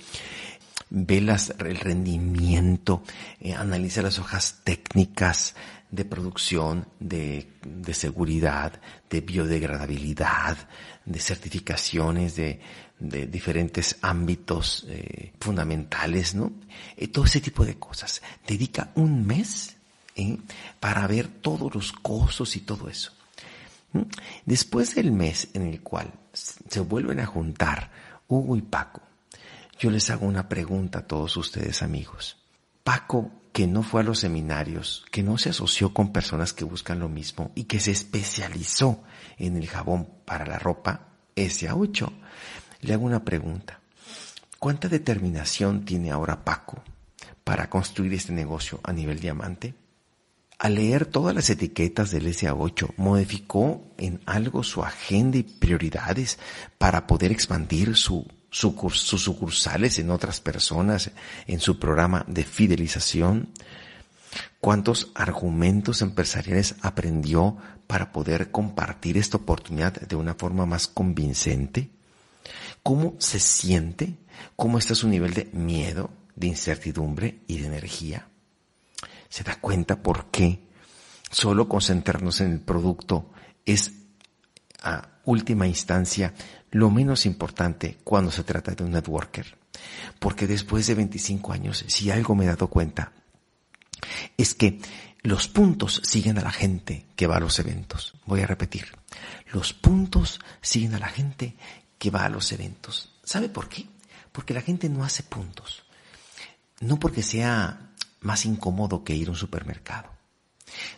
ve 0.91 1.21
las, 1.21 1.53
el 1.59 1.77
rendimiento, 1.77 3.03
eh, 3.41 3.55
analiza 3.55 4.03
las 4.03 4.19
hojas 4.19 4.61
técnicas 4.63 5.55
de 5.91 6.05
producción, 6.05 6.89
de, 6.99 7.53
de, 7.65 7.95
seguridad, 7.95 8.81
de 9.09 9.21
biodegradabilidad, 9.21 10.57
de 11.05 11.21
certificaciones 11.21 12.37
de, 12.37 12.61
de 12.99 13.27
diferentes 13.27 13.97
ámbitos 14.03 14.87
eh, 14.89 15.33
fundamentales, 15.41 16.35
¿no? 16.35 16.53
Eh, 16.97 17.09
todo 17.09 17.25
ese 17.25 17.41
tipo 17.41 17.65
de 17.65 17.79
cosas. 17.79 18.23
Dedica 18.47 18.91
un 18.95 19.27
mes 19.27 19.77
para 20.81 21.07
ver 21.07 21.29
todos 21.29 21.75
los 21.75 21.93
costos 21.93 22.57
y 22.57 22.61
todo 22.61 22.89
eso. 22.89 23.13
Después 24.45 24.95
del 24.95 25.13
mes 25.13 25.49
en 25.53 25.67
el 25.67 25.83
cual 25.83 26.13
se 26.33 26.81
vuelven 26.81 27.21
a 27.21 27.27
juntar 27.27 27.91
Hugo 28.29 28.57
y 28.57 28.63
Paco, 28.63 29.03
yo 29.79 29.91
les 29.91 30.09
hago 30.11 30.27
una 30.27 30.49
pregunta 30.49 31.01
a 31.01 31.07
todos 31.07 31.37
ustedes 31.37 31.83
amigos. 31.83 32.39
Paco, 32.83 33.31
que 33.57 33.67
no 33.67 33.83
fue 33.83 34.03
a 34.03 34.05
los 34.05 34.19
seminarios, 34.19 35.07
que 35.11 35.23
no 35.23 35.39
se 35.39 35.49
asoció 35.49 35.95
con 35.95 36.13
personas 36.13 36.53
que 36.53 36.67
buscan 36.67 37.01
lo 37.01 37.09
mismo 37.09 37.53
y 37.55 37.65
que 37.65 37.81
se 37.81 37.91
especializó 37.91 39.03
en 39.39 39.57
el 39.57 39.67
jabón 39.67 40.11
para 40.27 40.45
la 40.45 40.59
ropa 40.59 41.09
SA8, 41.37 42.13
le 42.83 42.93
hago 42.93 43.07
una 43.07 43.25
pregunta. 43.25 43.81
¿Cuánta 44.59 44.91
determinación 44.91 45.87
tiene 45.87 46.11
ahora 46.11 46.45
Paco 46.45 46.83
para 47.45 47.71
construir 47.71 48.13
este 48.13 48.35
negocio 48.35 48.79
a 48.85 48.93
nivel 48.93 49.21
diamante? 49.21 49.73
Al 50.59 50.75
leer 50.75 51.07
todas 51.07 51.35
las 51.35 51.49
etiquetas 51.49 52.11
del 52.11 52.27
SA8, 52.27 52.93
modificó 52.99 53.91
en 53.97 54.21
algo 54.27 54.65
su 54.65 54.83
agenda 54.83 55.39
y 55.39 55.45
prioridades 55.45 56.39
para 56.77 57.07
poder 57.07 57.33
expandir 57.33 57.97
su, 57.97 58.27
sus 58.59 59.23
sucursales 59.23 59.99
en 59.99 60.11
otras 60.11 60.41
personas, 60.41 61.11
en 61.47 61.61
su 61.61 61.79
programa 61.79 62.25
de 62.27 62.45
fidelización. 62.45 63.51
¿Cuántos 64.61 65.11
argumentos 65.15 66.03
empresariales 66.03 66.75
aprendió 66.83 67.57
para 67.87 68.13
poder 68.13 68.51
compartir 68.51 69.17
esta 69.17 69.37
oportunidad 69.37 69.93
de 70.01 70.17
una 70.17 70.35
forma 70.35 70.67
más 70.67 70.89
convincente? 70.89 71.91
¿Cómo 72.83 73.15
se 73.19 73.39
siente? 73.39 74.17
¿Cómo 74.57 74.79
está 74.79 74.95
su 74.95 75.09
nivel 75.09 75.35
de 75.35 75.51
miedo, 75.53 76.11
de 76.35 76.49
incertidumbre 76.49 77.41
y 77.47 77.59
de 77.59 77.67
energía? 77.67 78.29
se 79.29 79.45
da 79.45 79.57
cuenta 79.57 80.03
por 80.03 80.31
qué 80.31 80.61
solo 81.31 81.69
concentrarnos 81.69 82.41
en 82.41 82.53
el 82.53 82.61
producto 82.61 83.31
es 83.65 83.93
a 84.83 85.09
última 85.25 85.67
instancia 85.67 86.33
lo 86.71 86.91
menos 86.91 87.27
importante 87.27 87.99
cuando 88.05 88.31
se 88.31 88.45
trata 88.45 88.73
de 88.73 88.85
un 88.85 88.93
networker. 88.93 89.57
Porque 90.19 90.47
después 90.47 90.87
de 90.87 90.95
25 90.95 91.53
años, 91.53 91.85
si 91.89 92.11
algo 92.11 92.35
me 92.35 92.45
he 92.45 92.49
dado 92.49 92.69
cuenta, 92.69 93.13
es 94.37 94.55
que 94.55 94.81
los 95.23 95.49
puntos 95.49 96.01
siguen 96.05 96.39
a 96.39 96.43
la 96.43 96.53
gente 96.53 97.07
que 97.17 97.27
va 97.27 97.37
a 97.37 97.41
los 97.41 97.59
eventos. 97.59 98.15
Voy 98.27 98.41
a 98.41 98.47
repetir. 98.47 98.87
Los 99.53 99.73
puntos 99.73 100.41
siguen 100.61 100.95
a 100.95 100.99
la 100.99 101.09
gente 101.09 101.57
que 101.99 102.11
va 102.11 102.25
a 102.25 102.29
los 102.29 102.53
eventos. 102.53 103.15
¿Sabe 103.25 103.49
por 103.49 103.69
qué? 103.69 103.87
Porque 104.33 104.55
la 104.55 104.63
gente 104.63 104.89
no 104.89 105.05
hace 105.05 105.23
puntos. 105.23 105.85
No 106.81 107.01
porque 107.01 107.23
sea 107.23 107.91
más 108.21 108.45
incómodo 108.45 109.03
que 109.03 109.15
ir 109.15 109.29
a 109.29 109.31
un 109.31 109.37
supermercado. 109.37 110.11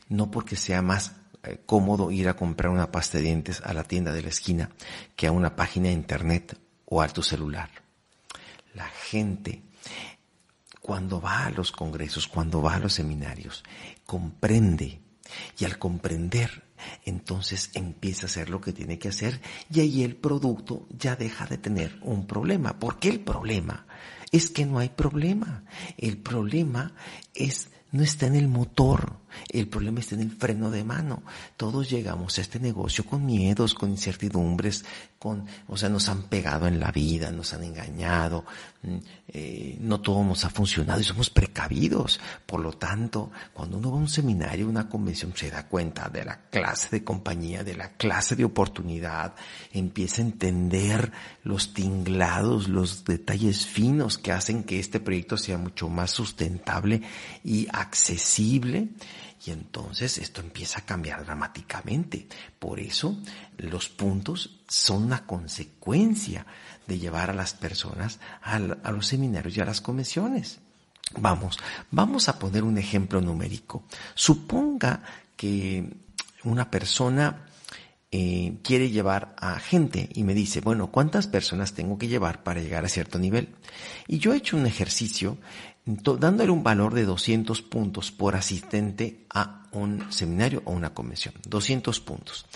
No 0.09 0.31
porque 0.31 0.57
sea 0.57 0.83
más 0.83 1.13
eh, 1.43 1.61
cómodo 1.67 2.11
ir 2.11 2.29
a 2.29 2.37
comprar 2.37 2.71
una 2.71 2.91
pasta 2.91 3.19
de 3.19 3.25
dientes 3.25 3.61
a 3.65 3.73
la 3.73 3.85
tienda 3.85 4.13
de 4.13 4.23
la 4.23 4.29
esquina 4.29 4.71
que 5.17 5.27
a 5.27 5.33
una 5.33 5.57
página 5.57 5.89
de 5.89 5.95
internet 5.95 6.59
o 6.85 7.03
a 7.03 7.09
tu 7.09 7.23
celular. 7.23 7.71
La 8.75 8.89
gente, 8.89 9.63
cuando 10.81 11.21
va 11.21 11.47
a 11.47 11.51
los 11.51 11.73
congresos, 11.73 12.29
cuando 12.29 12.63
va 12.63 12.75
a 12.75 12.81
los 12.81 12.95
seminarios, 12.95 13.65
comprende 14.07 15.01
y 15.59 15.65
al 15.65 15.79
comprender, 15.79 16.65
entonces 17.05 17.71
empieza 17.75 18.27
a 18.27 18.27
hacer 18.27 18.51
lo 18.51 18.61
que 18.61 18.73
tiene 18.73 18.99
que 18.99 19.09
hacer 19.09 19.41
y 19.71 19.81
ahí 19.81 20.03
el 20.05 20.17
producto 20.17 20.87
ya 20.91 21.17
deja 21.17 21.47
de 21.47 21.59
tener 21.59 21.99
un 22.03 22.27
problema. 22.27 22.79
¿Por 22.79 22.99
qué 22.99 23.09
el 23.09 23.21
problema? 23.21 23.87
es 24.33 24.51
que 24.51 24.67
no 24.67 24.79
hay 24.79 24.89
problema. 24.89 25.65
El 25.97 26.19
problema 26.19 26.93
es 27.35 27.71
no 27.91 28.03
está 28.03 28.27
en 28.27 28.37
el 28.37 28.49
motor, 28.49 29.17
el 29.49 29.69
problema 29.69 30.01
está 30.01 30.15
en 30.15 30.23
el 30.23 30.31
freno 30.31 30.71
de 30.71 30.85
mano. 30.85 31.23
Todos 31.57 31.91
llegamos 31.91 32.39
a 32.39 32.41
este 32.41 32.61
negocio 32.61 33.05
con 33.05 33.25
miedos, 33.25 33.75
con 33.75 33.91
incertidumbres, 33.91 34.85
con, 35.19 35.47
o 35.67 35.77
sea, 35.77 35.89
nos 35.89 36.09
han 36.09 36.23
pegado 36.25 36.67
en 36.69 36.79
la 36.79 36.93
vida, 36.93 37.31
nos 37.33 37.53
han 37.53 37.65
engañado, 37.65 38.45
mm, 38.83 38.97
eh, 39.29 39.77
no 39.81 40.01
todo 40.01 40.23
nos 40.23 40.45
ha 40.45 40.51
funcionado 40.51 41.01
y 41.01 41.05
somos 41.05 41.31
precavidos. 41.31 42.21
Por 42.47 42.61
lo 42.61 42.73
tanto, 42.73 43.33
cuando 43.53 43.79
uno 43.79 43.91
va 43.91 43.97
a 43.97 44.01
un 44.01 44.09
seminario, 44.09 44.69
una 44.69 44.89
convención, 44.89 45.33
se 45.35 45.51
da 45.51 45.67
cuenta 45.67 46.09
de 46.09 46.25
la 46.25 46.49
clase 46.51 46.89
de 46.91 47.05
compañía, 47.05 47.65
de 47.65 47.75
la 47.75 47.93
clase 47.93 48.37
de 48.37 48.45
oportunidad, 48.45 49.35
empieza 49.73 50.23
a 50.23 50.27
entender 50.27 51.13
los 51.43 51.75
tinglados, 51.75 52.69
los 52.69 53.05
detalles 53.05 53.67
finos 53.67 54.19
que 54.19 54.33
hacen 54.33 54.63
que 54.63 54.79
este 54.79 55.01
proyecto 55.01 55.37
sea 55.37 55.59
mucho 55.59 55.89
más 55.89 56.11
sustentable 56.11 57.03
y 57.43 57.67
accesible 57.73 58.89
y 59.45 59.51
entonces 59.51 60.19
esto 60.19 60.41
empieza 60.41 60.81
a 60.81 60.85
cambiar 60.85 61.25
dramáticamente. 61.25 62.27
Por 62.59 62.81
eso 62.81 63.17
los 63.57 63.89
puntos 63.89 64.61
son 64.69 65.05
una 65.05 65.27
consecuencia 65.27 66.47
de 66.87 66.99
llevar 66.99 67.31
a 67.31 67.35
las 67.35 67.55
personas 67.55 68.19
a, 68.43 68.59
los 68.59 69.07
seminarios 69.07 69.57
y 69.57 69.61
a 69.61 69.65
las 69.65 69.81
convenciones. 69.81 70.61
Vamos, 71.17 71.59
vamos 71.91 72.29
a 72.29 72.39
poner 72.39 72.65
un 72.65 72.79
ejemplo 72.79 73.21
numérico. 73.21 73.85
Suponga 74.15 75.03
que 75.37 75.89
una 76.45 76.71
persona 76.71 77.47
eh, 78.11 78.57
quiere 78.63 78.91
llevar 78.91 79.35
a 79.39 79.59
gente 79.59 80.09
y 80.15 80.25
me 80.25 80.35
dice, 80.35 80.61
bueno, 80.61 80.91
¿cuántas 80.91 81.27
personas 81.27 81.75
tengo 81.75 81.99
que 81.99 82.09
llevar 82.09 82.43
para 82.43 82.61
llegar 82.61 82.85
a 82.85 82.89
cierto 82.89 83.19
nivel? 83.19 83.55
Y 84.07 84.19
yo 84.19 84.33
he 84.33 84.39
hecho 84.39 84.57
un 84.57 84.67
ejercicio 84.67 85.39
dándole 86.19 86.51
un 86.51 86.63
valor 86.63 86.93
de 86.93 87.05
200 87.05 87.63
puntos 87.63 88.13
por 88.13 88.37
asistente 88.37 89.25
a 89.31 89.67
un 89.73 90.13
seminario 90.13 90.63
o 90.67 90.73
una 90.73 90.93
convención. 90.93 91.35
200 91.49 92.01
puntos. 92.01 92.47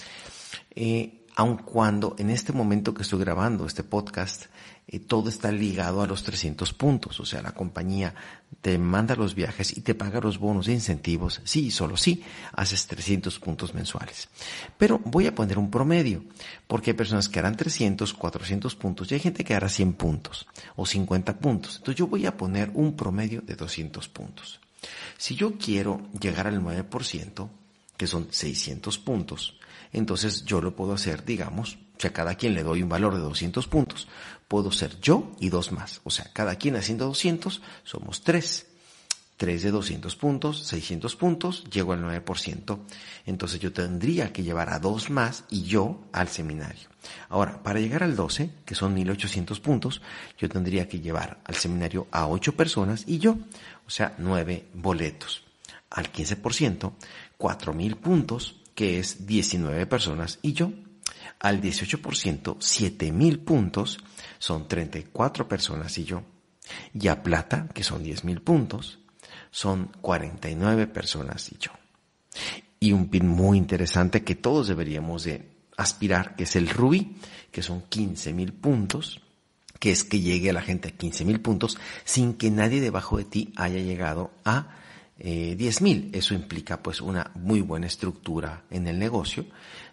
Eh, 0.74 1.21
aun 1.34 1.56
cuando 1.56 2.14
en 2.18 2.30
este 2.30 2.52
momento 2.52 2.94
que 2.94 3.02
estoy 3.02 3.20
grabando 3.20 3.66
este 3.66 3.82
podcast, 3.82 4.46
eh, 4.88 4.98
todo 4.98 5.28
está 5.28 5.50
ligado 5.52 6.02
a 6.02 6.06
los 6.06 6.22
300 6.22 6.72
puntos. 6.72 7.20
O 7.20 7.24
sea, 7.24 7.40
la 7.40 7.52
compañía 7.52 8.14
te 8.60 8.76
manda 8.78 9.16
los 9.16 9.34
viajes 9.34 9.76
y 9.76 9.80
te 9.80 9.94
paga 9.94 10.20
los 10.20 10.38
bonos 10.38 10.68
e 10.68 10.72
incentivos. 10.72 11.40
Sí, 11.44 11.70
solo 11.70 11.96
sí, 11.96 12.22
haces 12.52 12.86
300 12.86 13.38
puntos 13.38 13.74
mensuales. 13.74 14.28
Pero 14.76 15.00
voy 15.04 15.26
a 15.26 15.34
poner 15.34 15.58
un 15.58 15.70
promedio, 15.70 16.24
porque 16.66 16.90
hay 16.90 16.96
personas 16.96 17.28
que 17.28 17.38
harán 17.38 17.56
300, 17.56 18.12
400 18.12 18.74
puntos 18.74 19.10
y 19.10 19.14
hay 19.14 19.20
gente 19.20 19.44
que 19.44 19.54
hará 19.54 19.68
100 19.68 19.94
puntos 19.94 20.46
o 20.76 20.84
50 20.84 21.38
puntos. 21.38 21.76
Entonces 21.76 21.96
yo 21.98 22.06
voy 22.06 22.26
a 22.26 22.36
poner 22.36 22.70
un 22.74 22.94
promedio 22.94 23.40
de 23.40 23.54
200 23.54 24.08
puntos. 24.08 24.60
Si 25.16 25.36
yo 25.36 25.56
quiero 25.56 26.02
llegar 26.20 26.48
al 26.48 26.60
9%, 26.60 27.48
que 27.96 28.06
son 28.08 28.26
600 28.30 28.98
puntos, 28.98 29.54
entonces 29.92 30.44
yo 30.44 30.60
lo 30.60 30.74
puedo 30.74 30.94
hacer, 30.94 31.24
digamos, 31.24 31.78
si 31.98 32.06
a 32.08 32.12
cada 32.12 32.34
quien 32.34 32.54
le 32.54 32.62
doy 32.62 32.82
un 32.82 32.88
valor 32.88 33.14
de 33.14 33.20
200 33.20 33.66
puntos, 33.68 34.08
puedo 34.48 34.72
ser 34.72 35.00
yo 35.00 35.32
y 35.38 35.50
dos 35.50 35.72
más. 35.72 36.00
O 36.04 36.10
sea, 36.10 36.30
cada 36.32 36.56
quien 36.56 36.76
haciendo 36.76 37.06
200, 37.06 37.62
somos 37.84 38.22
tres. 38.22 38.66
Tres 39.36 39.62
de 39.62 39.70
200 39.70 40.14
puntos, 40.16 40.66
600 40.66 41.16
puntos, 41.16 41.64
llego 41.70 41.92
al 41.92 42.02
9%. 42.02 42.78
Entonces 43.26 43.60
yo 43.60 43.72
tendría 43.72 44.32
que 44.32 44.42
llevar 44.42 44.70
a 44.70 44.78
dos 44.78 45.10
más 45.10 45.44
y 45.50 45.62
yo 45.62 46.00
al 46.12 46.28
seminario. 46.28 46.88
Ahora, 47.28 47.62
para 47.62 47.80
llegar 47.80 48.02
al 48.02 48.14
12, 48.14 48.50
que 48.64 48.74
son 48.74 48.94
1800 48.94 49.58
puntos, 49.60 50.00
yo 50.38 50.48
tendría 50.48 50.88
que 50.88 51.00
llevar 51.00 51.40
al 51.44 51.56
seminario 51.56 52.06
a 52.12 52.28
8 52.28 52.54
personas 52.54 53.04
y 53.06 53.18
yo, 53.18 53.36
o 53.86 53.90
sea, 53.90 54.14
9 54.18 54.66
boletos. 54.74 55.44
Al 55.90 56.12
15%, 56.12 56.92
4000 57.36 57.96
puntos, 57.96 58.61
que 58.74 58.98
es 58.98 59.26
19 59.26 59.86
personas, 59.86 60.38
y 60.42 60.52
yo. 60.52 60.72
Al 61.38 61.60
18%, 61.60 62.56
7000 62.60 63.40
puntos, 63.40 63.98
son 64.38 64.68
34 64.68 65.48
personas 65.48 65.98
y 65.98 66.04
yo. 66.04 66.22
Y 66.94 67.08
a 67.08 67.22
plata, 67.22 67.68
que 67.74 67.82
son 67.82 68.04
10.000 68.04 68.40
puntos, 68.40 69.00
son 69.50 69.90
49 70.00 70.86
personas 70.86 71.50
y 71.50 71.58
yo. 71.58 71.72
Y 72.78 72.92
un 72.92 73.08
pin 73.08 73.26
muy 73.26 73.58
interesante 73.58 74.22
que 74.22 74.34
todos 74.34 74.68
deberíamos 74.68 75.24
de 75.24 75.48
aspirar, 75.76 76.36
que 76.36 76.44
es 76.44 76.56
el 76.56 76.68
rubí, 76.68 77.16
que 77.50 77.62
son 77.62 77.82
15.000 77.88 78.52
puntos, 78.52 79.20
que 79.78 79.90
es 79.90 80.04
que 80.04 80.20
llegue 80.20 80.50
a 80.50 80.52
la 80.52 80.62
gente 80.62 80.88
a 80.88 80.92
15.000 80.92 81.42
puntos 81.42 81.78
sin 82.04 82.34
que 82.34 82.50
nadie 82.50 82.80
debajo 82.80 83.18
de 83.18 83.24
ti 83.24 83.52
haya 83.56 83.78
llegado 83.78 84.30
a 84.44 84.76
eh, 85.24 85.56
10.000. 85.56 86.10
Eso 86.12 86.34
implica 86.34 86.82
pues 86.82 87.00
una 87.00 87.30
muy 87.36 87.60
buena 87.60 87.86
estructura 87.86 88.64
en 88.70 88.88
el 88.88 88.98
negocio. 88.98 89.46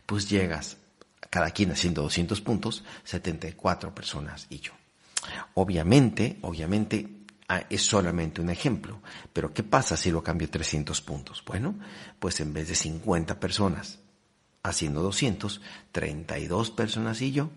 Pues 0.05 0.27
llegas, 0.27 0.77
cada 1.29 1.51
quien 1.51 1.71
haciendo 1.71 2.01
200 2.01 2.41
puntos, 2.41 2.83
74 3.03 3.93
personas 3.93 4.47
y 4.49 4.59
yo. 4.59 4.71
Obviamente, 5.53 6.39
obviamente 6.41 7.07
ah, 7.47 7.63
es 7.69 7.83
solamente 7.83 8.41
un 8.41 8.49
ejemplo. 8.49 9.01
Pero 9.31 9.53
¿qué 9.53 9.61
pasa 9.61 9.95
si 9.95 10.09
lo 10.09 10.23
cambio 10.23 10.49
300 10.49 10.99
puntos? 11.01 11.43
Bueno, 11.45 11.75
pues 12.17 12.39
en 12.39 12.51
vez 12.51 12.67
de 12.67 12.75
50 12.75 13.39
personas 13.39 13.99
haciendo 14.63 15.03
200, 15.03 15.61
32 15.91 16.71
personas 16.71 17.21
y 17.21 17.31
yo, 17.31 17.51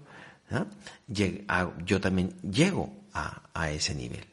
¿ah? 0.50 0.66
yo 1.08 2.00
también 2.00 2.36
llego 2.42 2.92
a, 3.14 3.48
a 3.54 3.70
ese 3.70 3.94
nivel. 3.94 4.31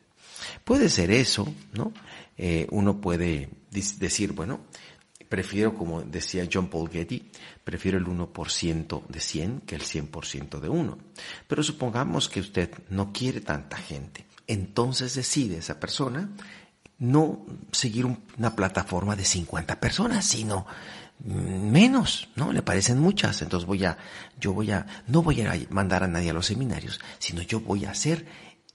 Puede 0.63 0.89
ser 0.89 1.11
eso, 1.11 1.47
¿no? 1.73 1.93
Eh, 2.37 2.67
uno 2.71 3.01
puede 3.01 3.49
decir, 3.71 4.33
bueno, 4.33 4.61
prefiero, 5.27 5.75
como 5.75 6.01
decía 6.01 6.47
John 6.51 6.69
Paul 6.69 6.89
Getty, 6.89 7.29
prefiero 7.63 7.97
el 7.97 8.05
1% 8.05 9.07
de 9.07 9.19
100 9.19 9.61
que 9.61 9.75
el 9.75 9.81
100% 9.81 10.59
de 10.59 10.69
1. 10.69 10.97
Pero 11.47 11.63
supongamos 11.63 12.29
que 12.29 12.39
usted 12.39 12.71
no 12.89 13.13
quiere 13.13 13.41
tanta 13.41 13.77
gente. 13.77 14.25
Entonces 14.47 15.13
decide 15.13 15.57
esa 15.57 15.79
persona 15.79 16.31
no 16.97 17.45
seguir 17.71 18.05
una 18.05 18.55
plataforma 18.55 19.15
de 19.15 19.23
50 19.23 19.79
personas, 19.79 20.25
sino 20.25 20.65
menos, 21.23 22.29
¿no? 22.35 22.51
Le 22.51 22.61
parecen 22.61 22.99
muchas. 22.99 23.41
Entonces 23.41 23.67
voy 23.67 23.85
a, 23.85 23.97
yo 24.39 24.53
voy 24.53 24.71
a, 24.71 24.85
no 25.07 25.21
voy 25.21 25.41
a 25.41 25.53
mandar 25.69 26.03
a 26.03 26.07
nadie 26.07 26.31
a 26.31 26.33
los 26.33 26.47
seminarios, 26.47 26.99
sino 27.19 27.41
yo 27.41 27.59
voy 27.59 27.85
a 27.85 27.91
hacer 27.91 28.25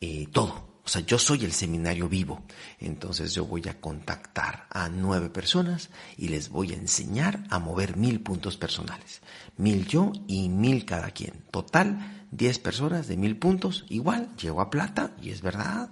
eh, 0.00 0.26
todo. 0.32 0.73
O 0.84 0.88
sea, 0.88 1.00
yo 1.00 1.18
soy 1.18 1.44
el 1.44 1.52
seminario 1.52 2.08
vivo. 2.08 2.42
Entonces 2.78 3.32
yo 3.32 3.46
voy 3.46 3.62
a 3.68 3.80
contactar 3.80 4.66
a 4.70 4.88
nueve 4.90 5.30
personas 5.30 5.88
y 6.18 6.28
les 6.28 6.50
voy 6.50 6.72
a 6.72 6.76
enseñar 6.76 7.44
a 7.48 7.58
mover 7.58 7.96
mil 7.96 8.20
puntos 8.20 8.58
personales. 8.58 9.22
Mil 9.56 9.86
yo 9.86 10.12
y 10.26 10.50
mil 10.50 10.84
cada 10.84 11.10
quien. 11.10 11.42
Total, 11.50 12.26
diez 12.30 12.58
personas 12.58 13.08
de 13.08 13.16
mil 13.16 13.38
puntos. 13.38 13.86
Igual, 13.88 14.28
llego 14.36 14.60
a 14.60 14.68
plata 14.68 15.12
y 15.22 15.30
es 15.30 15.40
verdad. 15.40 15.90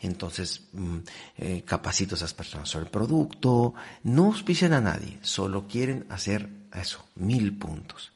Entonces, 0.00 0.68
mm, 0.72 0.98
eh, 1.38 1.62
capacito 1.66 2.14
a 2.14 2.18
esas 2.18 2.34
personas 2.34 2.68
sobre 2.68 2.86
el 2.86 2.92
producto. 2.92 3.74
No 4.04 4.26
auspician 4.26 4.74
a 4.74 4.80
nadie. 4.80 5.18
Solo 5.22 5.66
quieren 5.66 6.06
hacer 6.08 6.48
eso, 6.72 7.04
mil 7.16 7.58
puntos. 7.58 8.12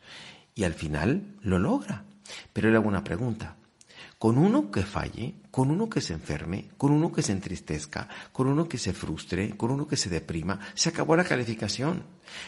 Y 0.55 0.63
al 0.63 0.75
final 0.75 1.35
lo 1.43 1.59
logra. 1.59 2.05
Pero 2.53 2.71
le 2.71 2.77
hago 2.77 2.89
una 2.89 3.03
pregunta 3.03 3.57
con 4.19 4.37
uno 4.37 4.71
que 4.71 4.83
falle, 4.83 5.37
con 5.51 5.71
uno 5.71 5.89
que 5.89 6.01
se 6.01 6.13
enferme, 6.13 6.71
con 6.77 6.91
uno 6.91 7.13
que 7.13 7.23
se 7.23 7.33
entristezca, 7.33 8.09
con 8.33 8.49
uno 8.49 8.69
que 8.69 8.77
se 8.77 8.93
frustre, 8.93 9.57
con 9.57 9.71
uno 9.71 9.87
que 9.87 9.97
se 9.97 10.11
deprima, 10.11 10.59
se 10.75 10.89
acabó 10.89 11.15
la 11.15 11.25
calificación. 11.25 12.03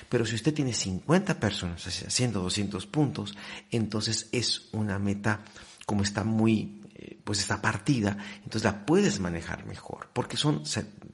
Pero 0.08 0.26
si 0.26 0.34
usted 0.34 0.52
tiene 0.52 0.72
50 0.72 1.38
personas 1.38 1.86
haciendo 1.86 2.40
200 2.42 2.86
puntos, 2.86 3.36
entonces 3.70 4.28
es 4.32 4.68
una 4.72 4.98
meta 4.98 5.44
como 5.86 6.02
está 6.02 6.24
muy, 6.24 6.82
eh, 6.94 7.18
pues 7.22 7.40
está 7.40 7.62
partida, 7.62 8.16
entonces 8.44 8.64
la 8.64 8.84
puedes 8.84 9.20
manejar 9.20 9.64
mejor, 9.64 10.08
porque 10.12 10.36
son 10.36 10.62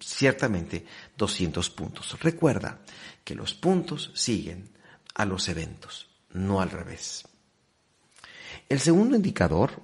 ciertamente 0.00 0.86
200 1.16 1.70
puntos. 1.70 2.18
Recuerda 2.20 2.80
que 3.24 3.34
los 3.34 3.54
puntos 3.54 4.10
siguen 4.14 4.70
a 5.14 5.24
los 5.24 5.48
eventos, 5.48 6.08
no 6.32 6.60
al 6.60 6.70
revés. 6.70 7.24
El 8.68 8.80
segundo 8.80 9.16
indicador 9.16 9.80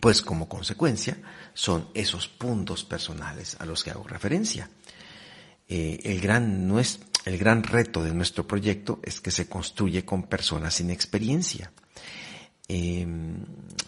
pues 0.00 0.22
como 0.22 0.48
consecuencia 0.48 1.18
son 1.54 1.88
esos 1.94 2.28
puntos 2.28 2.84
personales 2.84 3.56
a 3.60 3.66
los 3.66 3.82
que 3.82 3.90
hago 3.90 4.06
referencia. 4.06 4.70
Eh, 5.68 6.00
el, 6.04 6.20
gran, 6.20 6.70
el 7.24 7.38
gran 7.38 7.62
reto 7.62 8.02
de 8.04 8.14
nuestro 8.14 8.46
proyecto 8.46 9.00
es 9.02 9.20
que 9.20 9.30
se 9.30 9.48
construye 9.48 10.04
con 10.04 10.24
personas 10.24 10.74
sin 10.74 10.90
experiencia. 10.90 11.72
Em, 12.68 13.44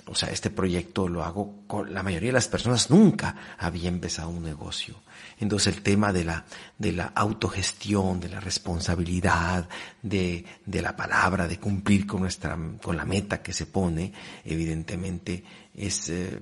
o 0.07 0.15
sea, 0.15 0.31
este 0.31 0.51
proyecto 0.51 1.09
lo 1.09 1.25
hago 1.25 1.65
con 1.67 1.93
la 1.93 2.03
mayoría 2.03 2.29
de 2.29 2.35
las 2.35 2.49
personas 2.49 2.91
nunca 2.91 3.35
había 3.59 3.89
empezado 3.89 4.31
un 4.31 4.43
negocio. 4.43 4.95
Entonces 5.41 5.75
el 5.75 5.83
tema 5.83 6.13
de 6.13 6.25
la, 6.25 6.45
de 6.79 6.93
la 6.93 7.07
autogestión, 7.07 8.21
de 8.21 8.29
la 8.29 8.41
responsabilidad, 8.41 9.69
de, 10.03 10.45
de 10.65 10.83
la 10.83 10.97
palabra, 10.97 11.47
de 11.49 11.59
cumplir 11.59 12.07
con 12.07 12.21
nuestra, 12.21 12.57
con 12.83 12.97
la 12.97 13.05
meta 13.05 13.43
que 13.43 13.53
se 13.53 13.67
pone, 13.67 14.13
evidentemente 14.45 15.45
es, 15.75 16.09
eh, 16.09 16.41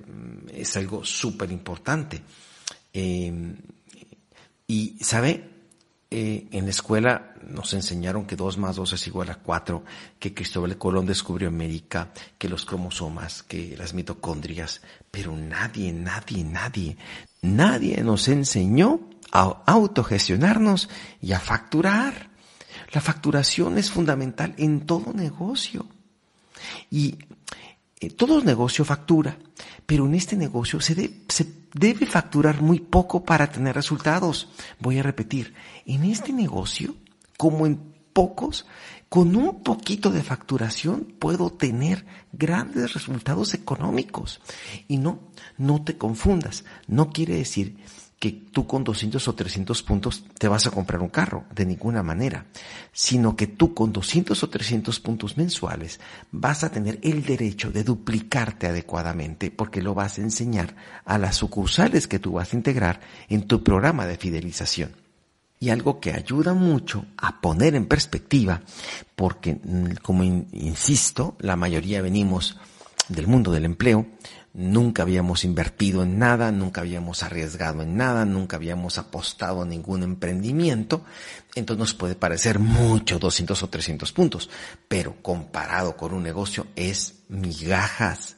es 0.53 0.77
algo 0.77 1.03
súper 1.03 1.51
importante. 1.51 2.21
Em, 2.93 3.55
y, 4.67 4.97
¿sabe? 5.01 5.56
Eh, 6.09 6.47
en 6.51 6.63
la 6.63 6.69
escuela 6.69 7.33
nos 7.49 7.73
enseñaron 7.73 8.25
que 8.25 8.37
2 8.37 8.57
más 8.57 8.77
2 8.77 8.93
es 8.93 9.07
igual 9.07 9.29
a 9.29 9.35
4, 9.35 9.83
que 10.19 10.33
Cristóbal 10.33 10.77
Colón 10.77 11.05
descubrió 11.05 11.49
América, 11.49 12.11
que 12.37 12.47
los 12.47 12.63
cromosomas, 12.63 13.43
que 13.43 13.75
las 13.77 13.93
mitocondrias, 13.93 14.81
pero 15.11 15.35
nadie, 15.35 15.91
nadie, 15.91 16.45
nadie, 16.45 16.97
nadie 17.41 18.01
nos 18.03 18.29
enseñó 18.29 19.01
a 19.33 19.63
autogestionarnos 19.65 20.89
y 21.21 21.33
a 21.33 21.39
facturar. 21.41 22.29
La 22.93 23.01
facturación 23.01 23.77
es 23.77 23.91
fundamental 23.91 24.53
en 24.57 24.85
todo 24.85 25.11
negocio. 25.11 25.87
Y 26.89 27.17
eh, 27.99 28.11
todo 28.11 28.41
negocio 28.41 28.85
factura, 28.85 29.37
pero 29.85 30.05
en 30.05 30.15
este 30.15 30.37
negocio 30.37 30.79
se, 30.79 31.25
se 31.27 31.56
debe 31.79 32.05
facturar 32.05 32.61
muy 32.61 32.79
poco 32.79 33.23
para 33.23 33.51
tener 33.51 33.75
resultados. 33.75 34.49
Voy 34.79 34.99
a 34.99 35.03
repetir, 35.03 35.53
en 35.85 36.03
este 36.03 36.33
negocio, 36.33 36.95
como 37.37 37.65
en 37.65 37.93
pocos, 38.13 38.65
con 39.09 39.35
un 39.35 39.63
poquito 39.63 40.09
de 40.09 40.23
facturación 40.23 41.15
puedo 41.19 41.51
tener 41.51 42.05
grandes 42.33 42.93
resultados 42.93 43.53
económicos. 43.53 44.41
Y 44.87 44.97
no, 44.97 45.19
no 45.57 45.83
te 45.83 45.97
confundas. 45.97 46.65
No 46.87 47.11
quiere 47.11 47.35
decir 47.35 47.77
que 48.19 48.31
tú 48.31 48.65
con 48.65 48.83
200 48.83 49.27
o 49.27 49.35
300 49.35 49.83
puntos 49.83 50.23
te 50.37 50.47
vas 50.47 50.65
a 50.65 50.71
comprar 50.71 51.01
un 51.01 51.09
carro, 51.09 51.45
de 51.53 51.65
ninguna 51.65 52.01
manera, 52.01 52.45
sino 52.91 53.35
que 53.35 53.45
tú 53.45 53.75
con 53.75 53.93
200 53.93 54.41
o 54.41 54.49
300 54.49 54.99
puntos 54.99 55.37
mensuales 55.37 55.99
vas 56.31 56.63
a 56.63 56.71
tener 56.71 56.99
el 57.03 57.23
derecho 57.23 57.71
de 57.71 57.83
duplicarte 57.83 58.67
adecuadamente 58.67 59.51
porque 59.51 59.83
lo 59.83 59.93
vas 59.93 60.17
a 60.17 60.21
enseñar 60.21 60.75
a 61.05 61.19
las 61.19 61.35
sucursales 61.35 62.07
que 62.07 62.19
tú 62.19 62.33
vas 62.33 62.53
a 62.53 62.55
integrar 62.55 63.01
en 63.29 63.47
tu 63.47 63.63
programa 63.63 64.07
de 64.07 64.17
fidelización. 64.17 64.95
Y 65.59 65.69
algo 65.69 65.99
que 65.99 66.11
ayuda 66.11 66.53
mucho 66.53 67.05
a 67.17 67.41
poner 67.41 67.75
en 67.75 67.87
perspectiva, 67.87 68.61
porque 69.15 69.55
mm, 69.55 69.95
como 70.01 70.23
insisto, 70.23 71.35
la 71.39 71.55
mayoría 71.55 72.01
venimos 72.01 72.57
del 73.09 73.27
mundo 73.27 73.51
del 73.51 73.65
empleo, 73.65 74.05
nunca 74.57 75.03
habíamos 75.03 75.43
invertido 75.43 76.01
en 76.01 76.17
nada, 76.17 76.51
nunca 76.51 76.81
habíamos 76.81 77.21
arriesgado 77.21 77.83
en 77.83 77.95
nada, 77.95 78.25
nunca 78.25 78.57
habíamos 78.57 78.97
apostado 78.97 79.61
a 79.61 79.65
ningún 79.65 80.01
emprendimiento, 80.01 81.05
entonces 81.53 81.79
nos 81.79 81.93
puede 81.93 82.15
parecer 82.15 82.57
mucho 82.57 83.19
200 83.19 83.61
o 83.61 83.69
300 83.69 84.11
puntos, 84.11 84.49
pero 84.87 85.21
comparado 85.21 85.95
con 85.95 86.11
un 86.11 86.23
negocio 86.23 86.65
es 86.75 87.19
migajas. 87.29 88.37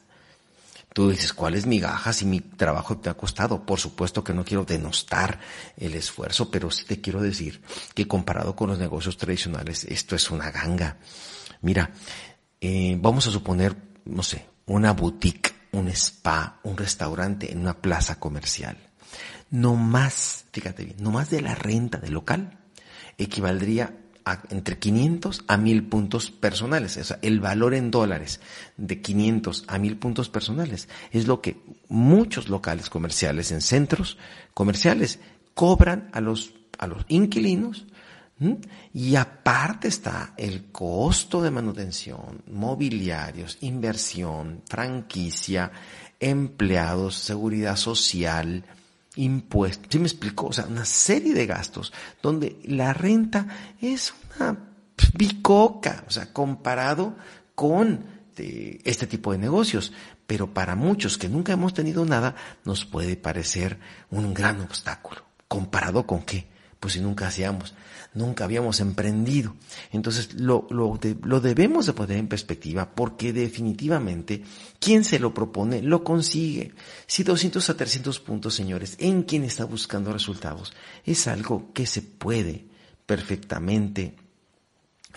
Tú 0.92 1.08
dices, 1.08 1.32
¿cuál 1.32 1.54
es 1.54 1.66
migajas 1.66 2.16
si 2.16 2.26
mi 2.26 2.40
trabajo 2.40 2.98
te 2.98 3.08
ha 3.08 3.14
costado? 3.14 3.64
Por 3.64 3.80
supuesto 3.80 4.22
que 4.22 4.34
no 4.34 4.44
quiero 4.44 4.64
denostar 4.64 5.40
el 5.78 5.94
esfuerzo, 5.94 6.50
pero 6.50 6.70
sí 6.70 6.84
te 6.84 7.00
quiero 7.00 7.22
decir 7.22 7.62
que 7.94 8.06
comparado 8.06 8.54
con 8.54 8.68
los 8.68 8.78
negocios 8.78 9.16
tradicionales, 9.16 9.84
esto 9.84 10.16
es 10.16 10.30
una 10.30 10.50
ganga. 10.50 10.98
Mira, 11.62 11.92
eh, 12.60 12.98
vamos 13.00 13.26
a 13.26 13.30
suponer, 13.30 13.74
no 14.04 14.22
sé, 14.22 14.46
una 14.66 14.92
boutique 14.92 15.49
un 15.72 15.88
spa, 15.88 16.60
un 16.62 16.76
restaurante 16.76 17.52
en 17.52 17.60
una 17.60 17.74
plaza 17.80 18.18
comercial. 18.18 18.76
No 19.50 19.74
más, 19.74 20.44
fíjate 20.52 20.84
bien, 20.84 20.96
no 21.00 21.10
más 21.10 21.30
de 21.30 21.40
la 21.40 21.54
renta 21.54 21.98
del 21.98 22.14
local 22.14 22.58
equivaldría 23.18 23.96
a 24.24 24.42
entre 24.50 24.78
500 24.78 25.44
a 25.46 25.56
1000 25.56 25.84
puntos 25.88 26.30
personales. 26.30 26.96
O 26.96 27.04
sea, 27.04 27.18
el 27.22 27.40
valor 27.40 27.74
en 27.74 27.90
dólares 27.90 28.40
de 28.76 29.00
500 29.00 29.64
a 29.66 29.78
1000 29.78 29.96
puntos 29.96 30.28
personales 30.28 30.88
es 31.10 31.26
lo 31.26 31.40
que 31.40 31.60
muchos 31.88 32.48
locales 32.48 32.90
comerciales 32.90 33.50
en 33.52 33.60
centros 33.60 34.18
comerciales 34.54 35.18
cobran 35.54 36.10
a 36.12 36.20
los, 36.20 36.54
a 36.78 36.86
los 36.86 37.04
inquilinos 37.08 37.86
y 38.94 39.16
aparte 39.16 39.88
está 39.88 40.32
el 40.36 40.70
costo 40.72 41.42
de 41.42 41.50
manutención, 41.50 42.42
mobiliarios, 42.46 43.58
inversión, 43.60 44.62
franquicia, 44.66 45.70
empleados, 46.18 47.16
seguridad 47.16 47.76
social, 47.76 48.64
impuestos. 49.16 49.88
¿Sí 49.90 49.98
me 49.98 50.06
explico? 50.06 50.46
O 50.46 50.52
sea, 50.52 50.66
una 50.66 50.84
serie 50.84 51.34
de 51.34 51.46
gastos 51.46 51.92
donde 52.22 52.58
la 52.64 52.94
renta 52.94 53.46
es 53.80 54.14
una 54.36 54.56
bicoca, 55.14 56.04
o 56.06 56.10
sea, 56.10 56.32
comparado 56.32 57.16
con 57.54 58.04
eh, 58.36 58.80
este 58.84 59.06
tipo 59.06 59.32
de 59.32 59.38
negocios. 59.38 59.92
Pero 60.26 60.54
para 60.54 60.76
muchos 60.76 61.18
que 61.18 61.28
nunca 61.28 61.52
hemos 61.52 61.74
tenido 61.74 62.06
nada, 62.06 62.36
nos 62.64 62.84
puede 62.86 63.16
parecer 63.16 63.78
un 64.10 64.32
gran 64.32 64.60
obstáculo. 64.60 65.22
¿Comparado 65.48 66.06
con 66.06 66.22
qué? 66.22 66.49
Pues 66.80 66.94
si 66.94 67.00
nunca 67.00 67.28
hacíamos 67.28 67.74
nunca 68.14 68.44
habíamos 68.44 68.80
emprendido. 68.80 69.54
Entonces 69.92 70.34
lo, 70.34 70.66
lo, 70.70 70.98
lo 71.22 71.40
debemos 71.40 71.86
de 71.86 71.92
poner 71.92 72.18
en 72.18 72.28
perspectiva 72.28 72.94
porque 72.94 73.32
definitivamente 73.32 74.42
quien 74.78 75.04
se 75.04 75.18
lo 75.18 75.32
propone 75.32 75.82
lo 75.82 76.02
consigue. 76.02 76.74
Si 77.06 77.22
200 77.22 77.70
a 77.70 77.76
300 77.76 78.20
puntos, 78.20 78.54
señores, 78.54 78.96
en 78.98 79.22
quien 79.22 79.44
está 79.44 79.64
buscando 79.64 80.12
resultados, 80.12 80.72
es 81.04 81.26
algo 81.26 81.72
que 81.72 81.86
se 81.86 82.02
puede 82.02 82.66
perfectamente 83.06 84.16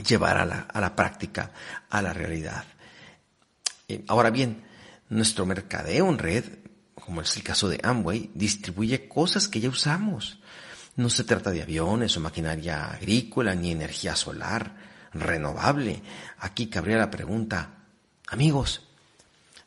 llevar 0.08 0.38
a 0.38 0.46
la, 0.46 0.60
a 0.62 0.82
la 0.82 0.96
práctica, 0.96 1.52
a 1.90 2.02
la 2.02 2.14
realidad. 2.14 2.66
Eh, 3.88 4.04
ahora 4.08 4.30
bien, 4.30 4.64
nuestro 5.10 5.46
mercadeo 5.46 6.10
en 6.10 6.18
red, 6.18 6.46
como 6.96 7.22
es 7.22 7.36
el 7.38 7.44
caso 7.44 7.70
de 7.70 7.80
Amway, 7.84 8.32
distribuye 8.34 9.08
cosas 9.08 9.48
que 9.48 9.60
ya 9.60 9.70
usamos. 9.70 10.40
No 10.96 11.10
se 11.10 11.24
trata 11.24 11.52
de 11.52 11.62
aviones 11.62 12.16
o 12.18 12.20
maquinaria 12.20 12.92
agrícola 12.92 13.56
ni 13.56 13.72
energía 13.72 14.16
solar 14.16 14.76
renovable. 15.14 16.02
Aquí 16.40 16.68
cabría 16.68 16.98
la 16.98 17.12
pregunta, 17.12 17.86
amigos, 18.28 18.82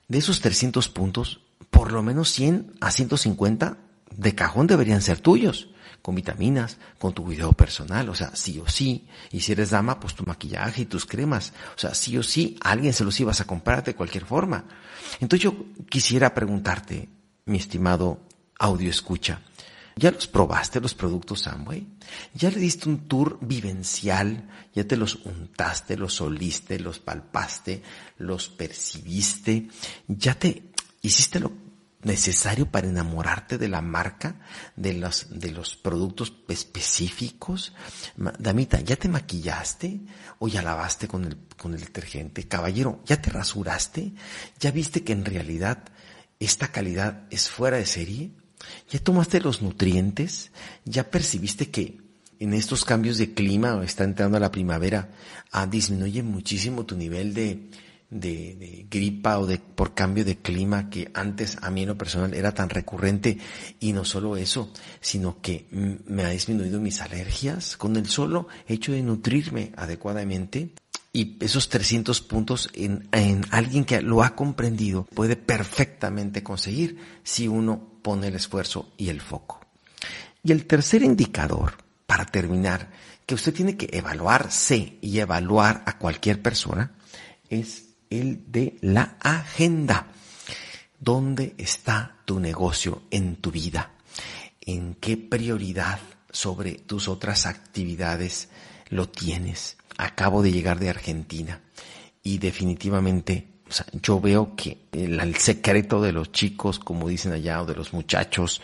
de 0.09 0.19
esos 0.19 0.41
300 0.41 0.89
puntos, 0.89 1.41
por 1.71 1.93
lo 1.93 2.03
menos 2.03 2.31
100 2.31 2.75
a 2.81 2.91
150 2.91 3.77
de 4.17 4.35
cajón 4.35 4.67
deberían 4.67 5.03
ser 5.03 5.21
tuyos, 5.21 5.69
con 6.01 6.15
vitaminas, 6.15 6.79
con 6.99 7.13
tu 7.13 7.25
cuidado 7.25 7.53
personal, 7.53 8.09
o 8.09 8.15
sea, 8.15 8.35
sí 8.37 8.61
o 8.61 8.69
sí. 8.69 9.09
Y 9.33 9.41
si 9.41 9.53
eres 9.53 9.71
dama, 9.71 9.99
pues 9.99 10.15
tu 10.15 10.25
maquillaje 10.25 10.83
y 10.83 10.87
tus 10.87 11.05
cremas, 11.05 11.53
o 11.75 11.79
sea, 11.79 11.95
sí 11.95 12.17
o 12.17 12.23
sí, 12.23 12.57
alguien 12.63 12.93
se 12.93 13.05
los 13.05 13.19
ibas 13.19 13.41
a 13.41 13.47
comprar 13.47 13.83
de 13.83 13.97
cualquier 13.97 14.25
forma. 14.25 14.65
Entonces 15.21 15.43
yo 15.43 15.67
quisiera 15.89 16.33
preguntarte, 16.33 17.09
mi 17.47 17.59
estimado 17.59 18.21
audio 18.59 18.89
escucha, 18.89 19.41
¿Ya 19.99 20.11
los 20.11 20.27
probaste 20.27 20.79
los 20.79 20.95
productos 20.95 21.47
Amway? 21.47 21.87
¿Ya 22.35 22.51
le 22.51 22.59
diste 22.59 22.87
un 22.87 23.09
tour 23.09 23.39
vivencial? 23.41 24.47
¿Ya 24.75 24.87
te 24.87 24.95
los 24.95 25.15
untaste, 25.25 25.97
los 25.97 26.21
oliste, 26.21 26.79
los 26.79 26.99
palpaste, 26.99 27.83
los 28.19 28.51
percibiste? 28.51 29.69
¿Ya 30.07 30.35
te 30.35 30.71
hiciste 31.01 31.41
lo 31.41 31.51
necesario 32.03 32.71
para 32.71 32.89
enamorarte 32.89 33.57
de 33.57 33.69
la 33.69 33.81
marca, 33.81 34.39
de 34.77 34.93
los, 34.93 35.29
de 35.31 35.51
los 35.53 35.77
productos 35.77 36.35
específicos? 36.47 37.73
Damita, 38.17 38.83
¿ya 38.83 38.97
te 38.97 39.09
maquillaste? 39.09 40.03
¿O 40.41 40.49
ya 40.49 40.61
lavaste 40.61 41.09
con 41.09 41.25
el, 41.25 41.39
con 41.57 41.73
el 41.73 41.81
detergente? 41.81 42.47
Caballero, 42.47 43.01
¿ya 43.07 43.23
te 43.23 43.31
rasuraste? 43.31 44.13
¿Ya 44.61 44.71
viste 44.73 45.05
que 45.05 45.15
en 45.15 45.25
realidad 45.25 45.85
esta 46.39 46.69
calidad 46.69 47.27
es 47.31 47.49
fuera 47.49 47.79
de 47.79 47.87
serie? 47.87 48.33
¿Ya 48.91 48.99
tomaste 48.99 49.41
los 49.41 49.63
nutrientes? 49.63 50.51
¿Ya 50.85 51.11
percibiste 51.11 51.71
que 51.71 51.99
en 52.39 52.55
estos 52.55 52.85
cambios 52.85 53.19
de 53.19 53.33
clima, 53.33 53.83
está 53.85 54.05
entrando 54.05 54.39
la 54.39 54.51
primavera, 54.51 55.11
ah, 55.53 55.67
disminuye 55.67 56.23
muchísimo 56.23 56.85
tu 56.85 56.97
nivel 56.97 57.33
de, 57.33 57.71
de, 58.11 58.87
gripa 58.91 59.39
o 59.39 59.47
de 59.47 59.59
por 59.59 59.95
cambio 59.95 60.25
de 60.25 60.37
clima 60.37 60.91
que 60.91 61.11
antes 61.15 61.59
a 61.63 61.71
mí 61.71 61.83
en 61.83 61.89
lo 61.89 61.99
personal 61.99 62.35
era 62.35 62.53
tan 62.53 62.69
recurrente 62.69 63.39
y 63.81 63.93
no 63.93 64.05
solo 64.05 64.37
eso, 64.37 64.73
sino 65.01 65.41
que 65.41 65.67
me 65.71 66.25
ha 66.25 66.31
disminuido 66.31 66.81
mis 66.81 67.01
alergias 67.01 67.77
con 67.77 67.97
el 67.97 68.07
solo 68.07 68.49
hecho 68.69 68.93
de 68.93 69.03
nutrirme 69.03 69.73
adecuadamente 69.77 70.73
y 71.13 71.39
esos 71.41 71.71
300 71.71 72.21
puntos 72.21 72.69
en 72.75 73.09
alguien 73.51 73.87
que 73.87 74.03
lo 74.03 74.23
ha 74.23 74.37
comprendido 74.37 75.05
puede 75.15 75.35
perfectamente 75.35 76.43
conseguir 76.43 76.99
si 77.25 77.49
uno 77.49 77.96
pone 78.07 78.29
el 78.29 78.37
esfuerzo 78.37 78.93
y 78.97 79.09
el 79.09 79.21
foco. 79.21 79.59
Y 80.45 80.53
el 80.53 80.67
tercer 80.67 81.03
indicador, 81.03 81.73
para 82.07 82.25
terminar, 82.25 82.89
que 83.27 83.35
usted 83.35 83.53
tiene 83.53 83.77
que 83.77 83.89
evaluarse 83.91 84.97
y 85.01 85.19
evaluar 85.19 85.83
a 85.87 85.99
cualquier 85.99 86.41
persona, 86.41 86.93
es 87.51 87.87
el 88.09 88.53
de 88.53 88.77
la 88.81 89.17
agenda. 89.19 90.07
¿Dónde 91.01 91.57
está 91.59 92.19
tu 92.25 92.39
negocio 92.39 93.03
en 93.11 93.35
tu 93.35 93.51
vida? 93.51 93.91
¿En 94.61 94.95
qué 94.95 95.17
prioridad 95.17 95.99
sobre 96.31 96.75
tus 96.75 97.09
otras 97.09 97.45
actividades 97.45 98.51
lo 98.89 99.09
tienes? 99.09 99.79
Acabo 99.99 100.45
de 100.45 100.53
llegar 100.53 100.79
de 100.79 100.91
Argentina 100.91 101.61
y 102.23 102.39
definitivamente 102.39 103.49
yo 104.03 104.21
veo 104.21 104.55
que 104.55 104.79
el, 104.93 105.37
secreto 105.37 106.01
de 106.01 106.13
los 106.13 106.33
chicos, 106.33 106.79
como 106.79 107.09
dicen 107.09 107.33
allá, 107.33 107.63
o 107.63 107.67
de 107.67 107.75
los 107.75 107.93
muchachos, 107.93 108.61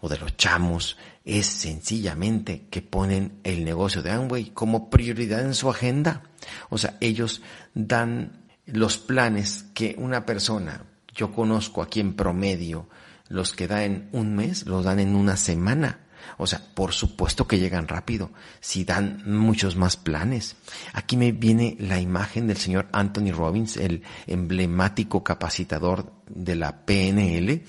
o 0.00 0.08
de 0.08 0.18
los 0.18 0.36
chamos, 0.36 0.96
es 1.24 1.46
sencillamente 1.46 2.66
que 2.70 2.80
ponen 2.80 3.40
el 3.44 3.64
negocio 3.64 4.02
de 4.02 4.10
Amway 4.10 4.50
como 4.50 4.88
prioridad 4.90 5.40
en 5.40 5.54
su 5.54 5.68
agenda. 5.68 6.22
O 6.70 6.78
sea, 6.78 6.96
ellos 7.00 7.42
dan 7.74 8.44
los 8.64 8.96
planes 8.98 9.66
que 9.74 9.94
una 9.98 10.24
persona, 10.24 10.84
yo 11.14 11.32
conozco 11.32 11.82
aquí 11.82 12.00
en 12.00 12.14
promedio, 12.14 12.88
los 13.28 13.52
que 13.52 13.66
da 13.66 13.84
en 13.84 14.08
un 14.12 14.34
mes, 14.34 14.66
los 14.66 14.84
dan 14.84 15.00
en 15.00 15.14
una 15.14 15.36
semana. 15.36 16.00
O 16.36 16.46
sea, 16.46 16.62
por 16.74 16.92
supuesto 16.92 17.46
que 17.46 17.58
llegan 17.58 17.88
rápido, 17.88 18.30
si 18.60 18.84
dan 18.84 19.22
muchos 19.26 19.76
más 19.76 19.96
planes. 19.96 20.56
Aquí 20.92 21.16
me 21.16 21.32
viene 21.32 21.76
la 21.78 22.00
imagen 22.00 22.46
del 22.46 22.56
señor 22.56 22.88
Anthony 22.92 23.32
Robbins, 23.32 23.76
el 23.76 24.02
emblemático 24.26 25.24
capacitador 25.24 26.12
de 26.28 26.56
la 26.56 26.84
PNL. 26.84 27.62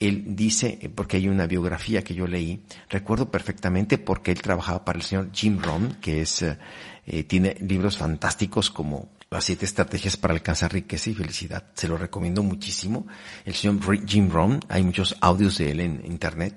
Él 0.00 0.24
dice, 0.34 0.90
porque 0.94 1.18
hay 1.18 1.28
una 1.28 1.46
biografía 1.46 2.02
que 2.02 2.14
yo 2.14 2.26
leí, 2.26 2.64
recuerdo 2.88 3.30
perfectamente 3.30 3.98
porque 3.98 4.32
él 4.32 4.42
trabajaba 4.42 4.84
para 4.84 4.98
el 4.98 5.04
señor 5.04 5.30
Jim 5.32 5.60
Rohn, 5.62 5.98
que 6.00 6.22
es, 6.22 6.42
eh, 6.42 7.22
tiene 7.24 7.56
libros 7.60 7.98
fantásticos 7.98 8.70
como 8.70 9.10
las 9.32 9.44
siete 9.44 9.64
estrategias 9.64 10.16
para 10.18 10.34
alcanzar 10.34 10.72
riqueza 10.72 11.08
y 11.08 11.14
felicidad. 11.14 11.64
Se 11.74 11.88
lo 11.88 11.96
recomiendo 11.96 12.42
muchísimo. 12.42 13.06
El 13.44 13.54
señor 13.54 14.06
Jim 14.06 14.28
Rohn, 14.30 14.60
hay 14.68 14.82
muchos 14.82 15.16
audios 15.20 15.56
de 15.58 15.70
él 15.70 15.80
en 15.80 16.04
internet. 16.04 16.54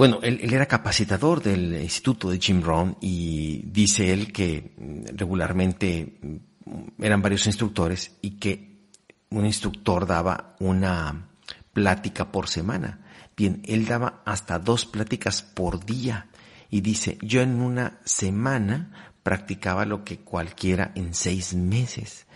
Bueno, 0.00 0.20
él, 0.22 0.40
era 0.50 0.64
capacitador 0.64 1.42
del 1.42 1.78
Instituto 1.82 2.30
de 2.30 2.38
Jim 2.38 2.62
Rohn 2.62 2.96
y 3.02 3.60
dice 3.66 4.14
él 4.14 4.32
que 4.32 4.72
mm, 4.74 5.14
regularmente 5.14 6.18
mm, 6.22 7.04
eran 7.04 7.20
varios 7.20 7.44
instructores 7.44 8.16
y 8.22 8.38
que 8.38 8.88
un 9.28 9.44
instructor 9.44 10.06
daba 10.06 10.56
una 10.58 11.28
plática 11.74 12.32
por 12.32 12.48
semana. 12.48 13.00
Bien, 13.36 13.60
él 13.66 13.84
daba 13.84 14.22
hasta 14.24 14.58
dos 14.58 14.86
pláticas 14.86 15.42
por 15.42 15.84
día 15.84 16.28
y 16.70 16.80
dice, 16.80 17.18
yo 17.20 17.42
en 17.42 17.60
una 17.60 17.98
semana 18.06 19.12
practicaba 19.22 19.84
lo 19.84 20.02
que 20.02 20.20
cualquiera 20.20 20.92
en 20.94 21.12
seis 21.12 21.52
meses. 21.52 22.26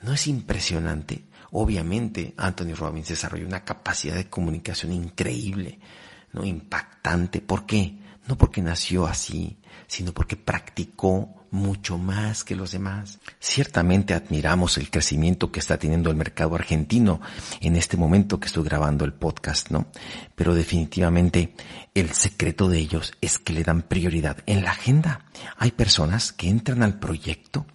¿No 0.00 0.14
es 0.14 0.26
impresionante? 0.26 1.26
Obviamente, 1.50 2.32
Anthony 2.38 2.72
Robbins 2.74 3.08
desarrolló 3.08 3.46
una 3.46 3.62
capacidad 3.62 4.14
de 4.14 4.30
comunicación 4.30 4.94
increíble, 4.94 5.80
no 6.32 6.44
impactante. 6.44 7.40
¿Por 7.40 7.66
qué? 7.66 7.98
No 8.26 8.36
porque 8.36 8.62
nació 8.62 9.06
así, 9.06 9.58
sino 9.86 10.12
porque 10.12 10.36
practicó 10.36 11.40
mucho 11.50 11.98
más 11.98 12.44
que 12.44 12.54
los 12.54 12.72
demás. 12.72 13.18
Ciertamente 13.40 14.14
admiramos 14.14 14.78
el 14.78 14.90
crecimiento 14.90 15.50
que 15.50 15.60
está 15.60 15.78
teniendo 15.78 16.10
el 16.10 16.16
mercado 16.16 16.54
argentino 16.54 17.20
en 17.60 17.76
este 17.76 17.96
momento 17.96 18.38
que 18.38 18.46
estoy 18.46 18.64
grabando 18.64 19.04
el 19.04 19.12
podcast, 19.12 19.70
¿no? 19.70 19.88
Pero 20.34 20.54
definitivamente 20.54 21.54
el 21.94 22.10
secreto 22.10 22.68
de 22.68 22.78
ellos 22.78 23.12
es 23.20 23.38
que 23.38 23.52
le 23.52 23.64
dan 23.64 23.82
prioridad 23.82 24.38
en 24.46 24.62
la 24.62 24.70
agenda. 24.70 25.24
Hay 25.56 25.72
personas 25.72 26.32
que 26.32 26.48
entran 26.48 26.82
al 26.82 26.98
proyecto 26.98 27.66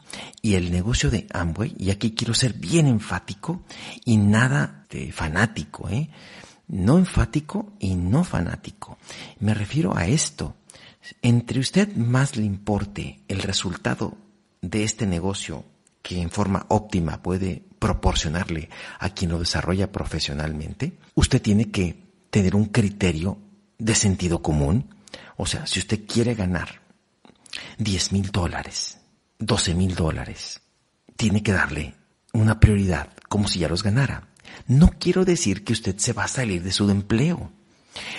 y 0.41 0.55
el 0.55 0.71
negocio 0.71 1.11
de 1.11 1.27
Amway, 1.33 1.75
y 1.77 1.89
aquí 1.89 2.11
quiero 2.11 2.33
ser 2.33 2.53
bien 2.53 2.87
enfático 2.87 3.63
y 4.05 4.17
nada 4.17 4.85
de 4.89 5.11
fanático, 5.11 5.89
¿eh? 5.89 6.09
No 6.67 6.97
enfático 6.97 7.73
y 7.79 7.95
no 7.95 8.23
fanático. 8.23 8.97
Me 9.39 9.53
refiero 9.53 9.95
a 9.95 10.07
esto 10.07 10.55
entre 11.21 11.59
usted 11.59 11.95
más 11.95 12.35
le 12.35 12.43
importe 12.43 13.19
el 13.27 13.41
resultado 13.41 14.17
de 14.61 14.83
este 14.83 15.05
negocio 15.05 15.63
que 16.01 16.21
en 16.21 16.29
forma 16.29 16.65
óptima 16.69 17.21
puede 17.21 17.63
proporcionarle 17.79 18.69
a 18.99 19.09
quien 19.09 19.31
lo 19.31 19.39
desarrolla 19.39 19.91
profesionalmente, 19.91 20.97
usted 21.15 21.41
tiene 21.41 21.71
que 21.71 22.03
tener 22.29 22.55
un 22.55 22.65
criterio 22.65 23.37
de 23.77 23.95
sentido 23.95 24.41
común. 24.41 24.95
O 25.37 25.45
sea, 25.45 25.65
si 25.67 25.79
usted 25.79 26.05
quiere 26.07 26.35
ganar 26.35 26.81
10 27.77 28.11
mil 28.11 28.31
dólares, 28.31 28.99
12 29.39 29.73
mil 29.75 29.95
dólares, 29.95 30.61
tiene 31.15 31.43
que 31.43 31.51
darle 31.51 31.95
una 32.33 32.59
prioridad 32.59 33.09
como 33.29 33.47
si 33.47 33.59
ya 33.59 33.69
los 33.69 33.83
ganara. 33.83 34.27
No 34.67 34.91
quiero 34.99 35.25
decir 35.25 35.63
que 35.63 35.73
usted 35.73 35.97
se 35.97 36.13
va 36.13 36.23
a 36.23 36.29
salir 36.29 36.63
de 36.63 36.71
su 36.71 36.89
empleo. 36.89 37.51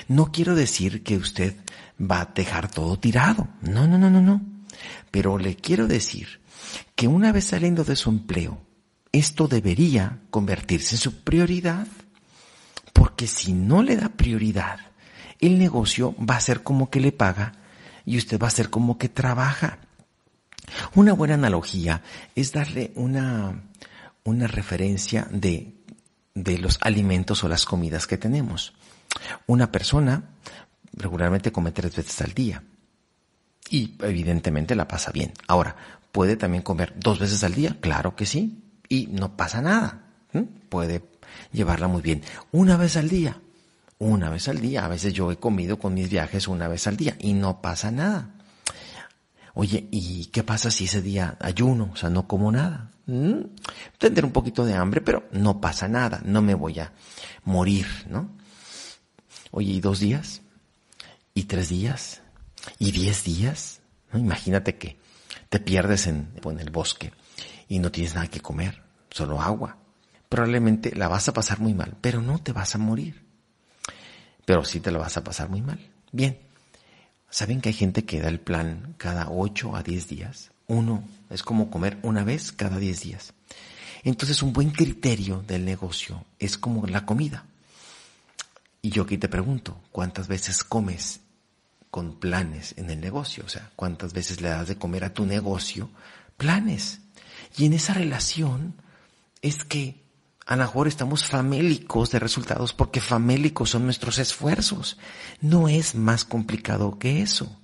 No 0.09 0.33
quiero 0.33 0.55
decir 0.55 1.03
que 1.03 1.17
usted 1.17 1.57
va 2.01 2.23
a 2.23 2.33
dejar 2.35 2.71
todo 2.71 2.99
tirado. 2.99 3.49
No, 3.63 3.87
no, 3.87 3.99
no, 3.99 4.11
no, 4.11 4.21
no. 4.21 4.41
Pero 5.11 5.39
le 5.39 5.57
quiero 5.57 5.87
decir 5.87 6.41
que 6.95 7.09
una 7.09 7.33
vez 7.33 7.47
saliendo 7.47 7.85
de 7.85 7.97
su 7.97 8.11
empleo, 8.11 8.61
esto 9.13 9.49
debería 9.49 10.21
convertirse 10.31 10.95
en 10.95 11.01
su 11.01 11.23
prioridad. 11.23 11.87
Porque 12.93 13.27
si 13.27 13.53
no 13.53 13.83
le 13.83 13.97
da 13.97 14.09
prioridad, 14.09 14.79
el 15.41 15.59
negocio 15.59 16.15
va 16.19 16.37
a 16.37 16.41
ser 16.41 16.63
como 16.63 16.91
que 16.91 17.01
le 17.01 17.13
paga 17.13 17.53
y 18.05 18.17
usted 18.17 18.41
va 18.41 18.47
a 18.47 18.51
ser 18.51 18.71
como 18.71 18.99
que 18.99 19.09
trabaja. 19.09 19.79
Una 20.95 21.13
buena 21.13 21.35
analogía 21.35 22.03
es 22.35 22.53
darle 22.53 22.93
una, 22.95 23.63
una 24.25 24.47
referencia 24.47 25.29
de, 25.31 25.76
de 26.37 26.59
los 26.59 26.79
alimentos 26.83 27.43
o 27.43 27.49
las 27.49 27.65
comidas 27.65 28.07
que 28.07 28.19
tenemos. 28.19 28.75
Una 29.47 29.73
persona 29.73 30.23
regularmente 30.93 31.51
come 31.51 31.73
tres 31.73 31.97
veces 31.97 32.21
al 32.21 32.35
día 32.35 32.63
y 33.71 33.95
evidentemente 34.01 34.77
la 34.77 34.87
pasa 34.87 35.11
bien. 35.11 35.33
Ahora, 35.49 35.77
¿puede 36.13 36.37
también 36.37 36.63
comer 36.63 36.93
dos 36.97 37.19
veces 37.19 37.43
al 37.43 37.55
día? 37.55 37.79
Claro 37.81 38.15
que 38.15 38.27
sí, 38.27 38.63
y 38.89 39.09
no 39.09 39.37
pasa 39.37 39.63
nada. 39.63 40.03
Puede 40.69 41.03
llevarla 41.53 41.89
muy 41.89 42.03
bien. 42.03 42.23
Una 42.53 42.77
vez 42.77 42.97
al 42.97 43.09
día, 43.09 43.41
una 43.99 44.29
vez 44.29 44.47
al 44.49 44.61
día. 44.61 44.85
A 44.85 44.89
veces 44.89 45.15
yo 45.15 45.33
he 45.33 45.39
comido 45.39 45.79
con 45.79 45.95
mis 45.95 46.11
viajes 46.11 46.49
una 46.49 46.69
vez 46.69 46.87
al 46.87 46.99
día 46.99 47.17
y 47.19 47.33
no 47.33 47.63
pasa 47.63 47.91
nada. 47.91 48.31
Oye, 49.55 49.89
¿y 49.91 50.27
qué 50.27 50.43
pasa 50.43 50.71
si 50.71 50.85
ese 50.85 51.01
día 51.01 51.39
ayuno? 51.41 51.91
O 51.95 51.97
sea, 51.97 52.11
no 52.11 52.29
como 52.29 52.53
nada. 52.53 52.91
¿Mm? 53.07 53.41
Tendré 53.99 54.25
un 54.25 54.33
poquito 54.33 54.65
de 54.65 54.75
hambre, 54.75 55.01
pero 55.01 55.29
no 55.33 55.61
pasa 55.61 55.89
nada. 55.89 56.21
No 56.25 56.43
me 56.43 56.55
voy 56.55 56.81
a 56.81 56.93
morir, 57.45 57.87
¿no? 58.09 58.37
Oye, 59.53 59.73
¿y 59.73 59.81
dos 59.81 60.01
días? 60.01 60.43
¿Y 61.35 61.45
tres 61.45 61.69
días? 61.69 62.23
¿Y 62.79 62.91
diez 62.93 63.25
días? 63.25 63.81
Imagínate 64.13 64.77
que 64.77 64.99
te 65.49 65.61
pierdes 65.61 66.07
en, 66.07 66.33
en 66.43 66.61
el 66.61 66.71
bosque 66.71 67.13
y 67.69 67.79
no 67.79 67.91
tienes 67.93 68.15
nada 68.15 68.29
que 68.29 68.41
comer, 68.41 68.83
solo 69.11 69.41
agua. 69.41 69.79
Probablemente 70.29 70.95
la 70.95 71.09
vas 71.09 71.29
a 71.29 71.33
pasar 71.33 71.61
muy 71.61 71.75
mal, 71.75 71.97
pero 72.01 72.21
no 72.21 72.39
te 72.39 72.53
vas 72.53 72.75
a 72.75 72.79
morir. 72.79 73.25
Pero 74.45 74.65
sí 74.65 74.81
te 74.81 74.91
la 74.91 74.99
vas 74.99 75.17
a 75.17 75.25
pasar 75.25 75.49
muy 75.49 75.63
mal. 75.63 75.79
Bien, 76.13 76.39
¿saben 77.31 77.61
que 77.61 77.69
hay 77.69 77.75
gente 77.75 78.05
que 78.05 78.21
da 78.21 78.29
el 78.29 78.41
plan 78.41 78.95
cada 78.99 79.31
8 79.31 79.77
a 79.77 79.83
10 79.83 80.09
días? 80.09 80.53
Uno 80.67 81.05
es 81.31 81.43
como 81.43 81.71
comer 81.71 81.99
una 82.03 82.25
vez 82.25 82.53
cada 82.53 82.79
10 82.79 83.01
días. 83.01 83.33
Entonces 84.03 84.43
un 84.43 84.53
buen 84.53 84.71
criterio 84.71 85.43
del 85.47 85.65
negocio 85.65 86.25
es 86.39 86.59
como 86.59 86.87
la 86.87 87.05
comida. 87.05 87.45
Y 88.83 88.91
yo 88.91 89.03
aquí 89.03 89.19
te 89.19 89.29
pregunto, 89.29 89.81
¿cuántas 89.91 90.29
veces 90.29 90.63
comes 90.63 91.21
con 91.91 92.21
planes 92.21 92.75
en 92.77 92.91
el 92.91 93.01
negocio? 93.01 93.43
O 93.45 93.49
sea, 93.49 93.71
¿cuántas 93.75 94.13
veces 94.13 94.41
le 94.41 94.49
das 94.49 94.69
de 94.69 94.77
comer 94.77 95.05
a 95.05 95.13
tu 95.13 95.27
negocio 95.27 95.91
planes? 96.37 97.01
Y 97.57 97.65
en 97.67 97.73
esa 97.73 97.95
relación 97.95 98.75
es 99.43 99.65
que 99.65 100.05
a 100.47 100.55
lo 100.55 100.63
mejor 100.63 100.87
estamos 100.87 101.27
famélicos 101.27 102.13
de 102.13 102.21
resultados 102.21 102.73
porque 102.73 103.01
famélicos 103.01 103.71
son 103.71 103.85
nuestros 103.85 104.19
esfuerzos. 104.19 104.99
No 105.41 105.69
es 105.69 105.97
más 105.97 106.25
complicado 106.25 106.99
que 106.99 107.23
eso. 107.23 107.61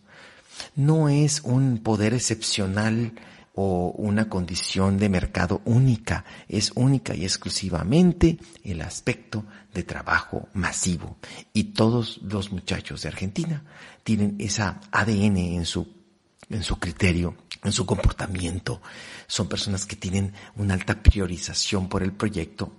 No 0.75 1.09
es 1.09 1.41
un 1.43 1.79
poder 1.79 2.15
excepcional 2.15 3.13
o 3.55 3.93
una 3.99 4.29
condición 4.29 4.99
de 4.99 5.09
mercado 5.09 5.61
única. 5.65 6.25
Es 6.49 6.73
única 6.75 7.15
y 7.15 7.25
exclusivamente 7.25 8.39
el 8.65 8.81
aspecto 8.81 9.45
de 9.75 9.83
trabajo 9.83 10.49
masivo. 10.55 11.17
Y 11.53 11.65
todos 11.65 12.21
los 12.23 12.53
muchachos 12.53 13.03
de 13.03 13.09
Argentina 13.09 13.65
tienen 14.05 14.37
esa 14.39 14.81
ADN 14.91 15.37
en 15.37 15.67
su 15.67 16.03
en 16.51 16.63
su 16.63 16.79
criterio, 16.79 17.37
en 17.65 17.73
su 17.73 17.87
comportamiento. 17.87 18.83
Son 19.27 19.49
personas 19.49 19.87
que 19.87 19.97
tienen 19.97 20.35
una 20.57 20.75
alta 20.75 21.03
priorización 21.03 21.89
por 21.89 22.03
el 22.03 22.13
proyecto 22.13 22.73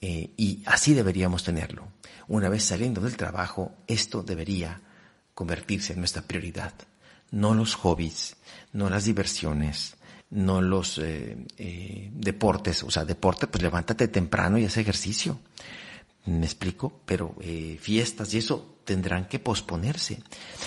eh, 0.00 0.32
y 0.36 0.62
así 0.66 0.94
deberíamos 0.94 1.44
tenerlo. 1.44 1.86
Una 2.28 2.48
vez 2.48 2.64
saliendo 2.64 3.00
del 3.00 3.16
trabajo, 3.16 3.72
esto 3.86 4.22
debería 4.22 4.80
convertirse 5.34 5.92
en 5.92 6.00
nuestra 6.00 6.22
prioridad. 6.22 6.72
No 7.32 7.54
los 7.54 7.74
hobbies, 7.74 8.36
no 8.72 8.88
las 8.88 9.04
diversiones, 9.04 9.96
no 10.30 10.62
los 10.62 10.98
eh, 10.98 11.36
eh, 11.58 12.10
deportes. 12.14 12.82
O 12.84 12.90
sea, 12.90 13.04
deporte, 13.04 13.48
pues 13.48 13.62
levántate 13.62 14.08
temprano 14.08 14.56
y 14.58 14.64
haz 14.64 14.76
ejercicio. 14.76 15.40
¿Me 16.24 16.46
explico? 16.46 17.00
Pero 17.04 17.34
fiestas 17.80 18.32
y 18.32 18.38
eso 18.38 18.76
tendrán 18.84 19.26
que 19.26 19.40
posponerse. 19.40 20.22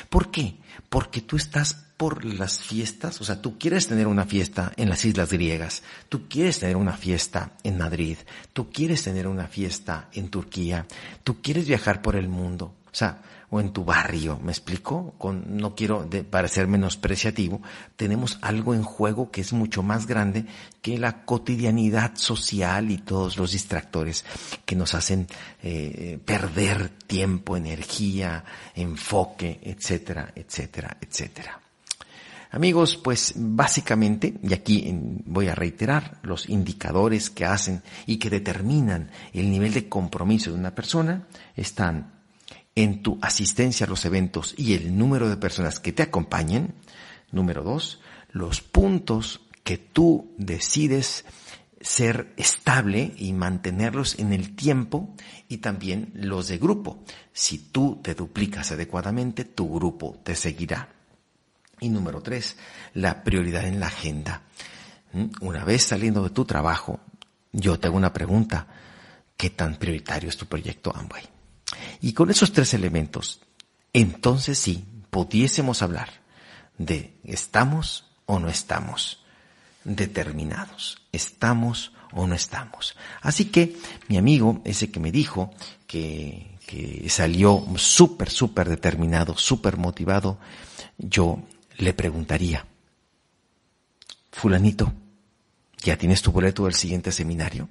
¿Por 0.09 0.29
qué? 0.29 0.57
Porque 0.89 1.21
tú 1.21 1.37
estás 1.37 1.85
por 1.97 2.25
las 2.25 2.59
fiestas, 2.59 3.21
o 3.21 3.23
sea, 3.23 3.41
tú 3.41 3.57
quieres 3.57 3.87
tener 3.87 4.07
una 4.07 4.25
fiesta 4.25 4.73
en 4.75 4.89
las 4.89 5.05
islas 5.05 5.31
griegas, 5.31 5.83
tú 6.09 6.27
quieres 6.27 6.59
tener 6.59 6.75
una 6.75 6.97
fiesta 6.97 7.53
en 7.63 7.77
Madrid, 7.77 8.17
tú 8.51 8.69
quieres 8.69 9.03
tener 9.03 9.27
una 9.27 9.47
fiesta 9.47 10.09
en 10.11 10.29
Turquía, 10.29 10.85
tú 11.23 11.41
quieres 11.41 11.67
viajar 11.67 12.01
por 12.01 12.17
el 12.17 12.27
mundo, 12.27 12.73
o 12.87 12.95
sea, 12.95 13.21
o 13.49 13.59
en 13.59 13.71
tu 13.71 13.83
barrio, 13.83 14.39
¿me 14.41 14.51
explico? 14.51 15.15
Con, 15.17 15.57
no 15.57 15.75
quiero 15.75 16.09
parecer 16.29 16.67
menospreciativo, 16.67 17.61
tenemos 17.95 18.39
algo 18.41 18.73
en 18.73 18.83
juego 18.83 19.31
que 19.31 19.41
es 19.41 19.53
mucho 19.53 19.83
más 19.83 20.07
grande 20.07 20.45
que 20.81 20.97
la 20.97 21.25
cotidianidad 21.25 22.15
social 22.15 22.91
y 22.91 22.97
todos 22.97 23.37
los 23.37 23.51
distractores 23.51 24.25
que 24.65 24.75
nos 24.75 24.93
hacen 24.93 25.27
eh, 25.61 26.19
perder 26.23 26.89
tiempo, 26.89 27.57
energía, 27.57 28.43
enfoque, 28.73 29.59
etcétera, 29.63 30.31
etcétera, 30.35 30.97
etcétera. 31.01 31.61
Amigos, 32.55 32.95
pues 32.95 33.33
básicamente, 33.35 34.35
y 34.41 34.53
aquí 34.53 34.97
voy 35.25 35.49
a 35.49 35.55
reiterar, 35.55 36.19
los 36.23 36.47
indicadores 36.47 37.29
que 37.29 37.43
hacen 37.43 37.81
y 38.05 38.15
que 38.15 38.29
determinan 38.29 39.11
el 39.33 39.51
nivel 39.51 39.73
de 39.73 39.89
compromiso 39.89 40.51
de 40.51 40.57
una 40.57 40.73
persona 40.73 41.27
están 41.57 42.14
en 42.75 43.01
tu 43.01 43.17
asistencia 43.21 43.85
a 43.85 43.89
los 43.89 44.05
eventos 44.05 44.53
y 44.57 44.73
el 44.73 44.97
número 44.97 45.29
de 45.29 45.37
personas 45.37 45.79
que 45.79 45.93
te 45.93 46.03
acompañen. 46.03 46.75
Número 47.31 47.63
dos, 47.63 48.01
los 48.31 48.61
puntos 48.61 49.41
que 49.63 49.77
tú 49.77 50.33
decides 50.37 51.25
ser 51.81 52.33
estable 52.37 53.13
y 53.17 53.33
mantenerlos 53.33 54.19
en 54.19 54.33
el 54.33 54.55
tiempo 54.55 55.15
y 55.47 55.57
también 55.57 56.11
los 56.15 56.47
de 56.47 56.57
grupo. 56.57 57.03
Si 57.31 57.57
tú 57.57 57.99
te 58.03 58.13
duplicas 58.13 58.71
adecuadamente, 58.71 59.45
tu 59.45 59.73
grupo 59.73 60.19
te 60.23 60.35
seguirá. 60.35 60.89
Y 61.79 61.89
número 61.89 62.21
tres, 62.21 62.57
la 62.93 63.23
prioridad 63.23 63.65
en 63.65 63.79
la 63.79 63.87
agenda. 63.87 64.43
¿Mm? 65.13 65.25
Una 65.41 65.63
vez 65.63 65.83
saliendo 65.83 66.23
de 66.23 66.29
tu 66.29 66.45
trabajo, 66.45 66.99
yo 67.51 67.79
te 67.79 67.87
hago 67.87 67.97
una 67.97 68.13
pregunta. 68.13 68.67
¿Qué 69.37 69.49
tan 69.49 69.75
prioritario 69.75 70.29
es 70.29 70.37
tu 70.37 70.45
proyecto 70.45 70.95
Amway? 70.95 71.34
Y 72.01 72.13
con 72.13 72.29
esos 72.29 72.51
tres 72.51 72.73
elementos, 72.73 73.41
entonces 73.93 74.57
sí, 74.57 74.85
pudiésemos 75.09 75.81
hablar 75.81 76.09
de 76.77 77.13
estamos 77.23 78.05
o 78.25 78.39
no 78.39 78.49
estamos 78.49 79.23
determinados. 79.83 81.01
¿Estamos 81.11 81.93
o 82.11 82.27
no 82.27 82.35
estamos? 82.35 82.95
Así 83.21 83.45
que 83.45 83.77
mi 84.07 84.17
amigo, 84.17 84.61
ese 84.65 84.91
que 84.91 84.99
me 84.99 85.11
dijo 85.11 85.53
que, 85.87 86.51
salió 87.07 87.63
súper, 87.77 88.29
súper 88.29 88.67
determinado, 88.67 89.37
súper 89.37 89.77
motivado, 89.77 90.39
yo 90.97 91.39
le 91.77 91.93
preguntaría, 91.93 92.65
fulanito, 94.31 94.91
¿ya 95.83 95.95
tienes 95.97 96.21
tu 96.21 96.31
boleto 96.31 96.65
del 96.65 96.73
siguiente 96.73 97.11
seminario? 97.11 97.69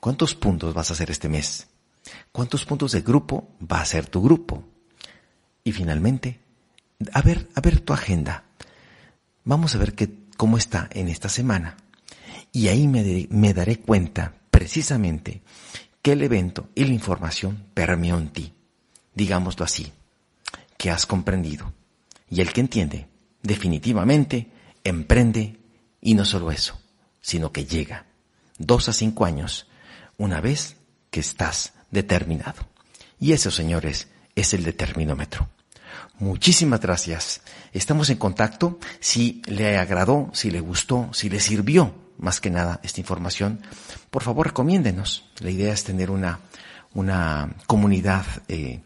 ¿Cuántos 0.00 0.34
puntos 0.34 0.74
vas 0.74 0.90
a 0.90 0.94
hacer 0.94 1.10
este 1.10 1.28
mes? 1.28 1.68
¿Cuántos 2.32 2.64
puntos 2.64 2.92
de 2.92 3.02
grupo 3.02 3.48
va 3.60 3.80
a 3.80 3.86
ser 3.86 4.06
tu 4.06 4.22
grupo? 4.22 4.64
Y 5.64 5.72
finalmente, 5.72 6.40
a 7.12 7.22
ver, 7.22 7.48
a 7.54 7.60
ver 7.60 7.80
tu 7.80 7.92
agenda. 7.92 8.44
Vamos 9.44 9.74
a 9.74 9.78
ver 9.78 9.94
qué, 9.94 10.10
cómo 10.36 10.56
está 10.56 10.88
en 10.92 11.08
esta 11.08 11.28
semana. 11.28 11.76
Y 12.52 12.68
ahí 12.68 12.86
me, 12.86 13.26
me 13.30 13.54
daré 13.54 13.78
cuenta 13.80 14.34
precisamente 14.50 15.42
que 16.02 16.12
el 16.12 16.22
evento 16.22 16.68
y 16.74 16.84
la 16.84 16.92
información 16.92 17.66
permeó 17.74 18.18
en 18.18 18.28
ti. 18.28 18.52
Digámoslo 19.14 19.64
así, 19.64 19.92
que 20.76 20.90
has 20.90 21.06
comprendido. 21.06 21.72
Y 22.28 22.40
el 22.40 22.52
que 22.52 22.60
entiende 22.60 23.08
definitivamente 23.42 24.50
emprende 24.84 25.58
y 26.00 26.14
no 26.14 26.24
solo 26.24 26.50
eso, 26.50 26.80
sino 27.20 27.52
que 27.52 27.64
llega 27.64 28.06
dos 28.58 28.88
a 28.88 28.92
cinco 28.92 29.24
años 29.24 29.66
una 30.16 30.40
vez 30.40 30.76
que 31.10 31.20
estás 31.20 31.72
determinado. 31.90 32.66
Y 33.18 33.32
eso, 33.32 33.50
señores, 33.50 34.08
es 34.34 34.54
el 34.54 34.64
determinómetro. 34.64 35.48
Muchísimas 36.18 36.80
gracias. 36.80 37.42
Estamos 37.72 38.10
en 38.10 38.18
contacto. 38.18 38.78
Si 39.00 39.42
le 39.46 39.78
agradó, 39.78 40.30
si 40.32 40.50
le 40.50 40.60
gustó, 40.60 41.10
si 41.12 41.30
le 41.30 41.40
sirvió 41.40 41.94
más 42.18 42.40
que 42.40 42.50
nada 42.50 42.80
esta 42.82 43.00
información, 43.00 43.60
por 44.10 44.22
favor 44.22 44.48
recomiéndenos. 44.48 45.24
La 45.38 45.50
idea 45.50 45.72
es 45.72 45.84
tener 45.84 46.10
una, 46.10 46.40
una 46.92 47.56
comunidad 47.66 48.26
eh, 48.48 48.80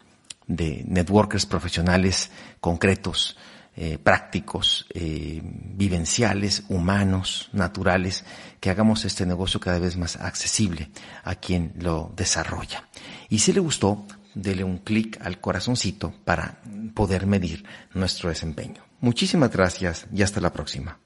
de 0.46 0.84
networkers 0.86 1.46
profesionales 1.46 2.30
concretos 2.60 3.36
eh, 3.76 3.98
prácticos, 3.98 4.86
eh, 4.94 5.40
vivenciales, 5.42 6.64
humanos, 6.68 7.48
naturales, 7.52 8.24
que 8.60 8.70
hagamos 8.70 9.04
este 9.04 9.26
negocio 9.26 9.60
cada 9.60 9.78
vez 9.78 9.96
más 9.96 10.16
accesible 10.16 10.90
a 11.24 11.34
quien 11.34 11.72
lo 11.78 12.12
desarrolla. 12.16 12.88
Y 13.28 13.40
si 13.40 13.52
le 13.52 13.60
gustó, 13.60 14.06
dele 14.34 14.64
un 14.64 14.78
clic 14.78 15.20
al 15.20 15.40
corazoncito 15.40 16.14
para 16.24 16.60
poder 16.94 17.26
medir 17.26 17.64
nuestro 17.94 18.28
desempeño. 18.28 18.84
Muchísimas 19.00 19.50
gracias 19.50 20.06
y 20.12 20.22
hasta 20.22 20.40
la 20.40 20.52
próxima. 20.52 21.03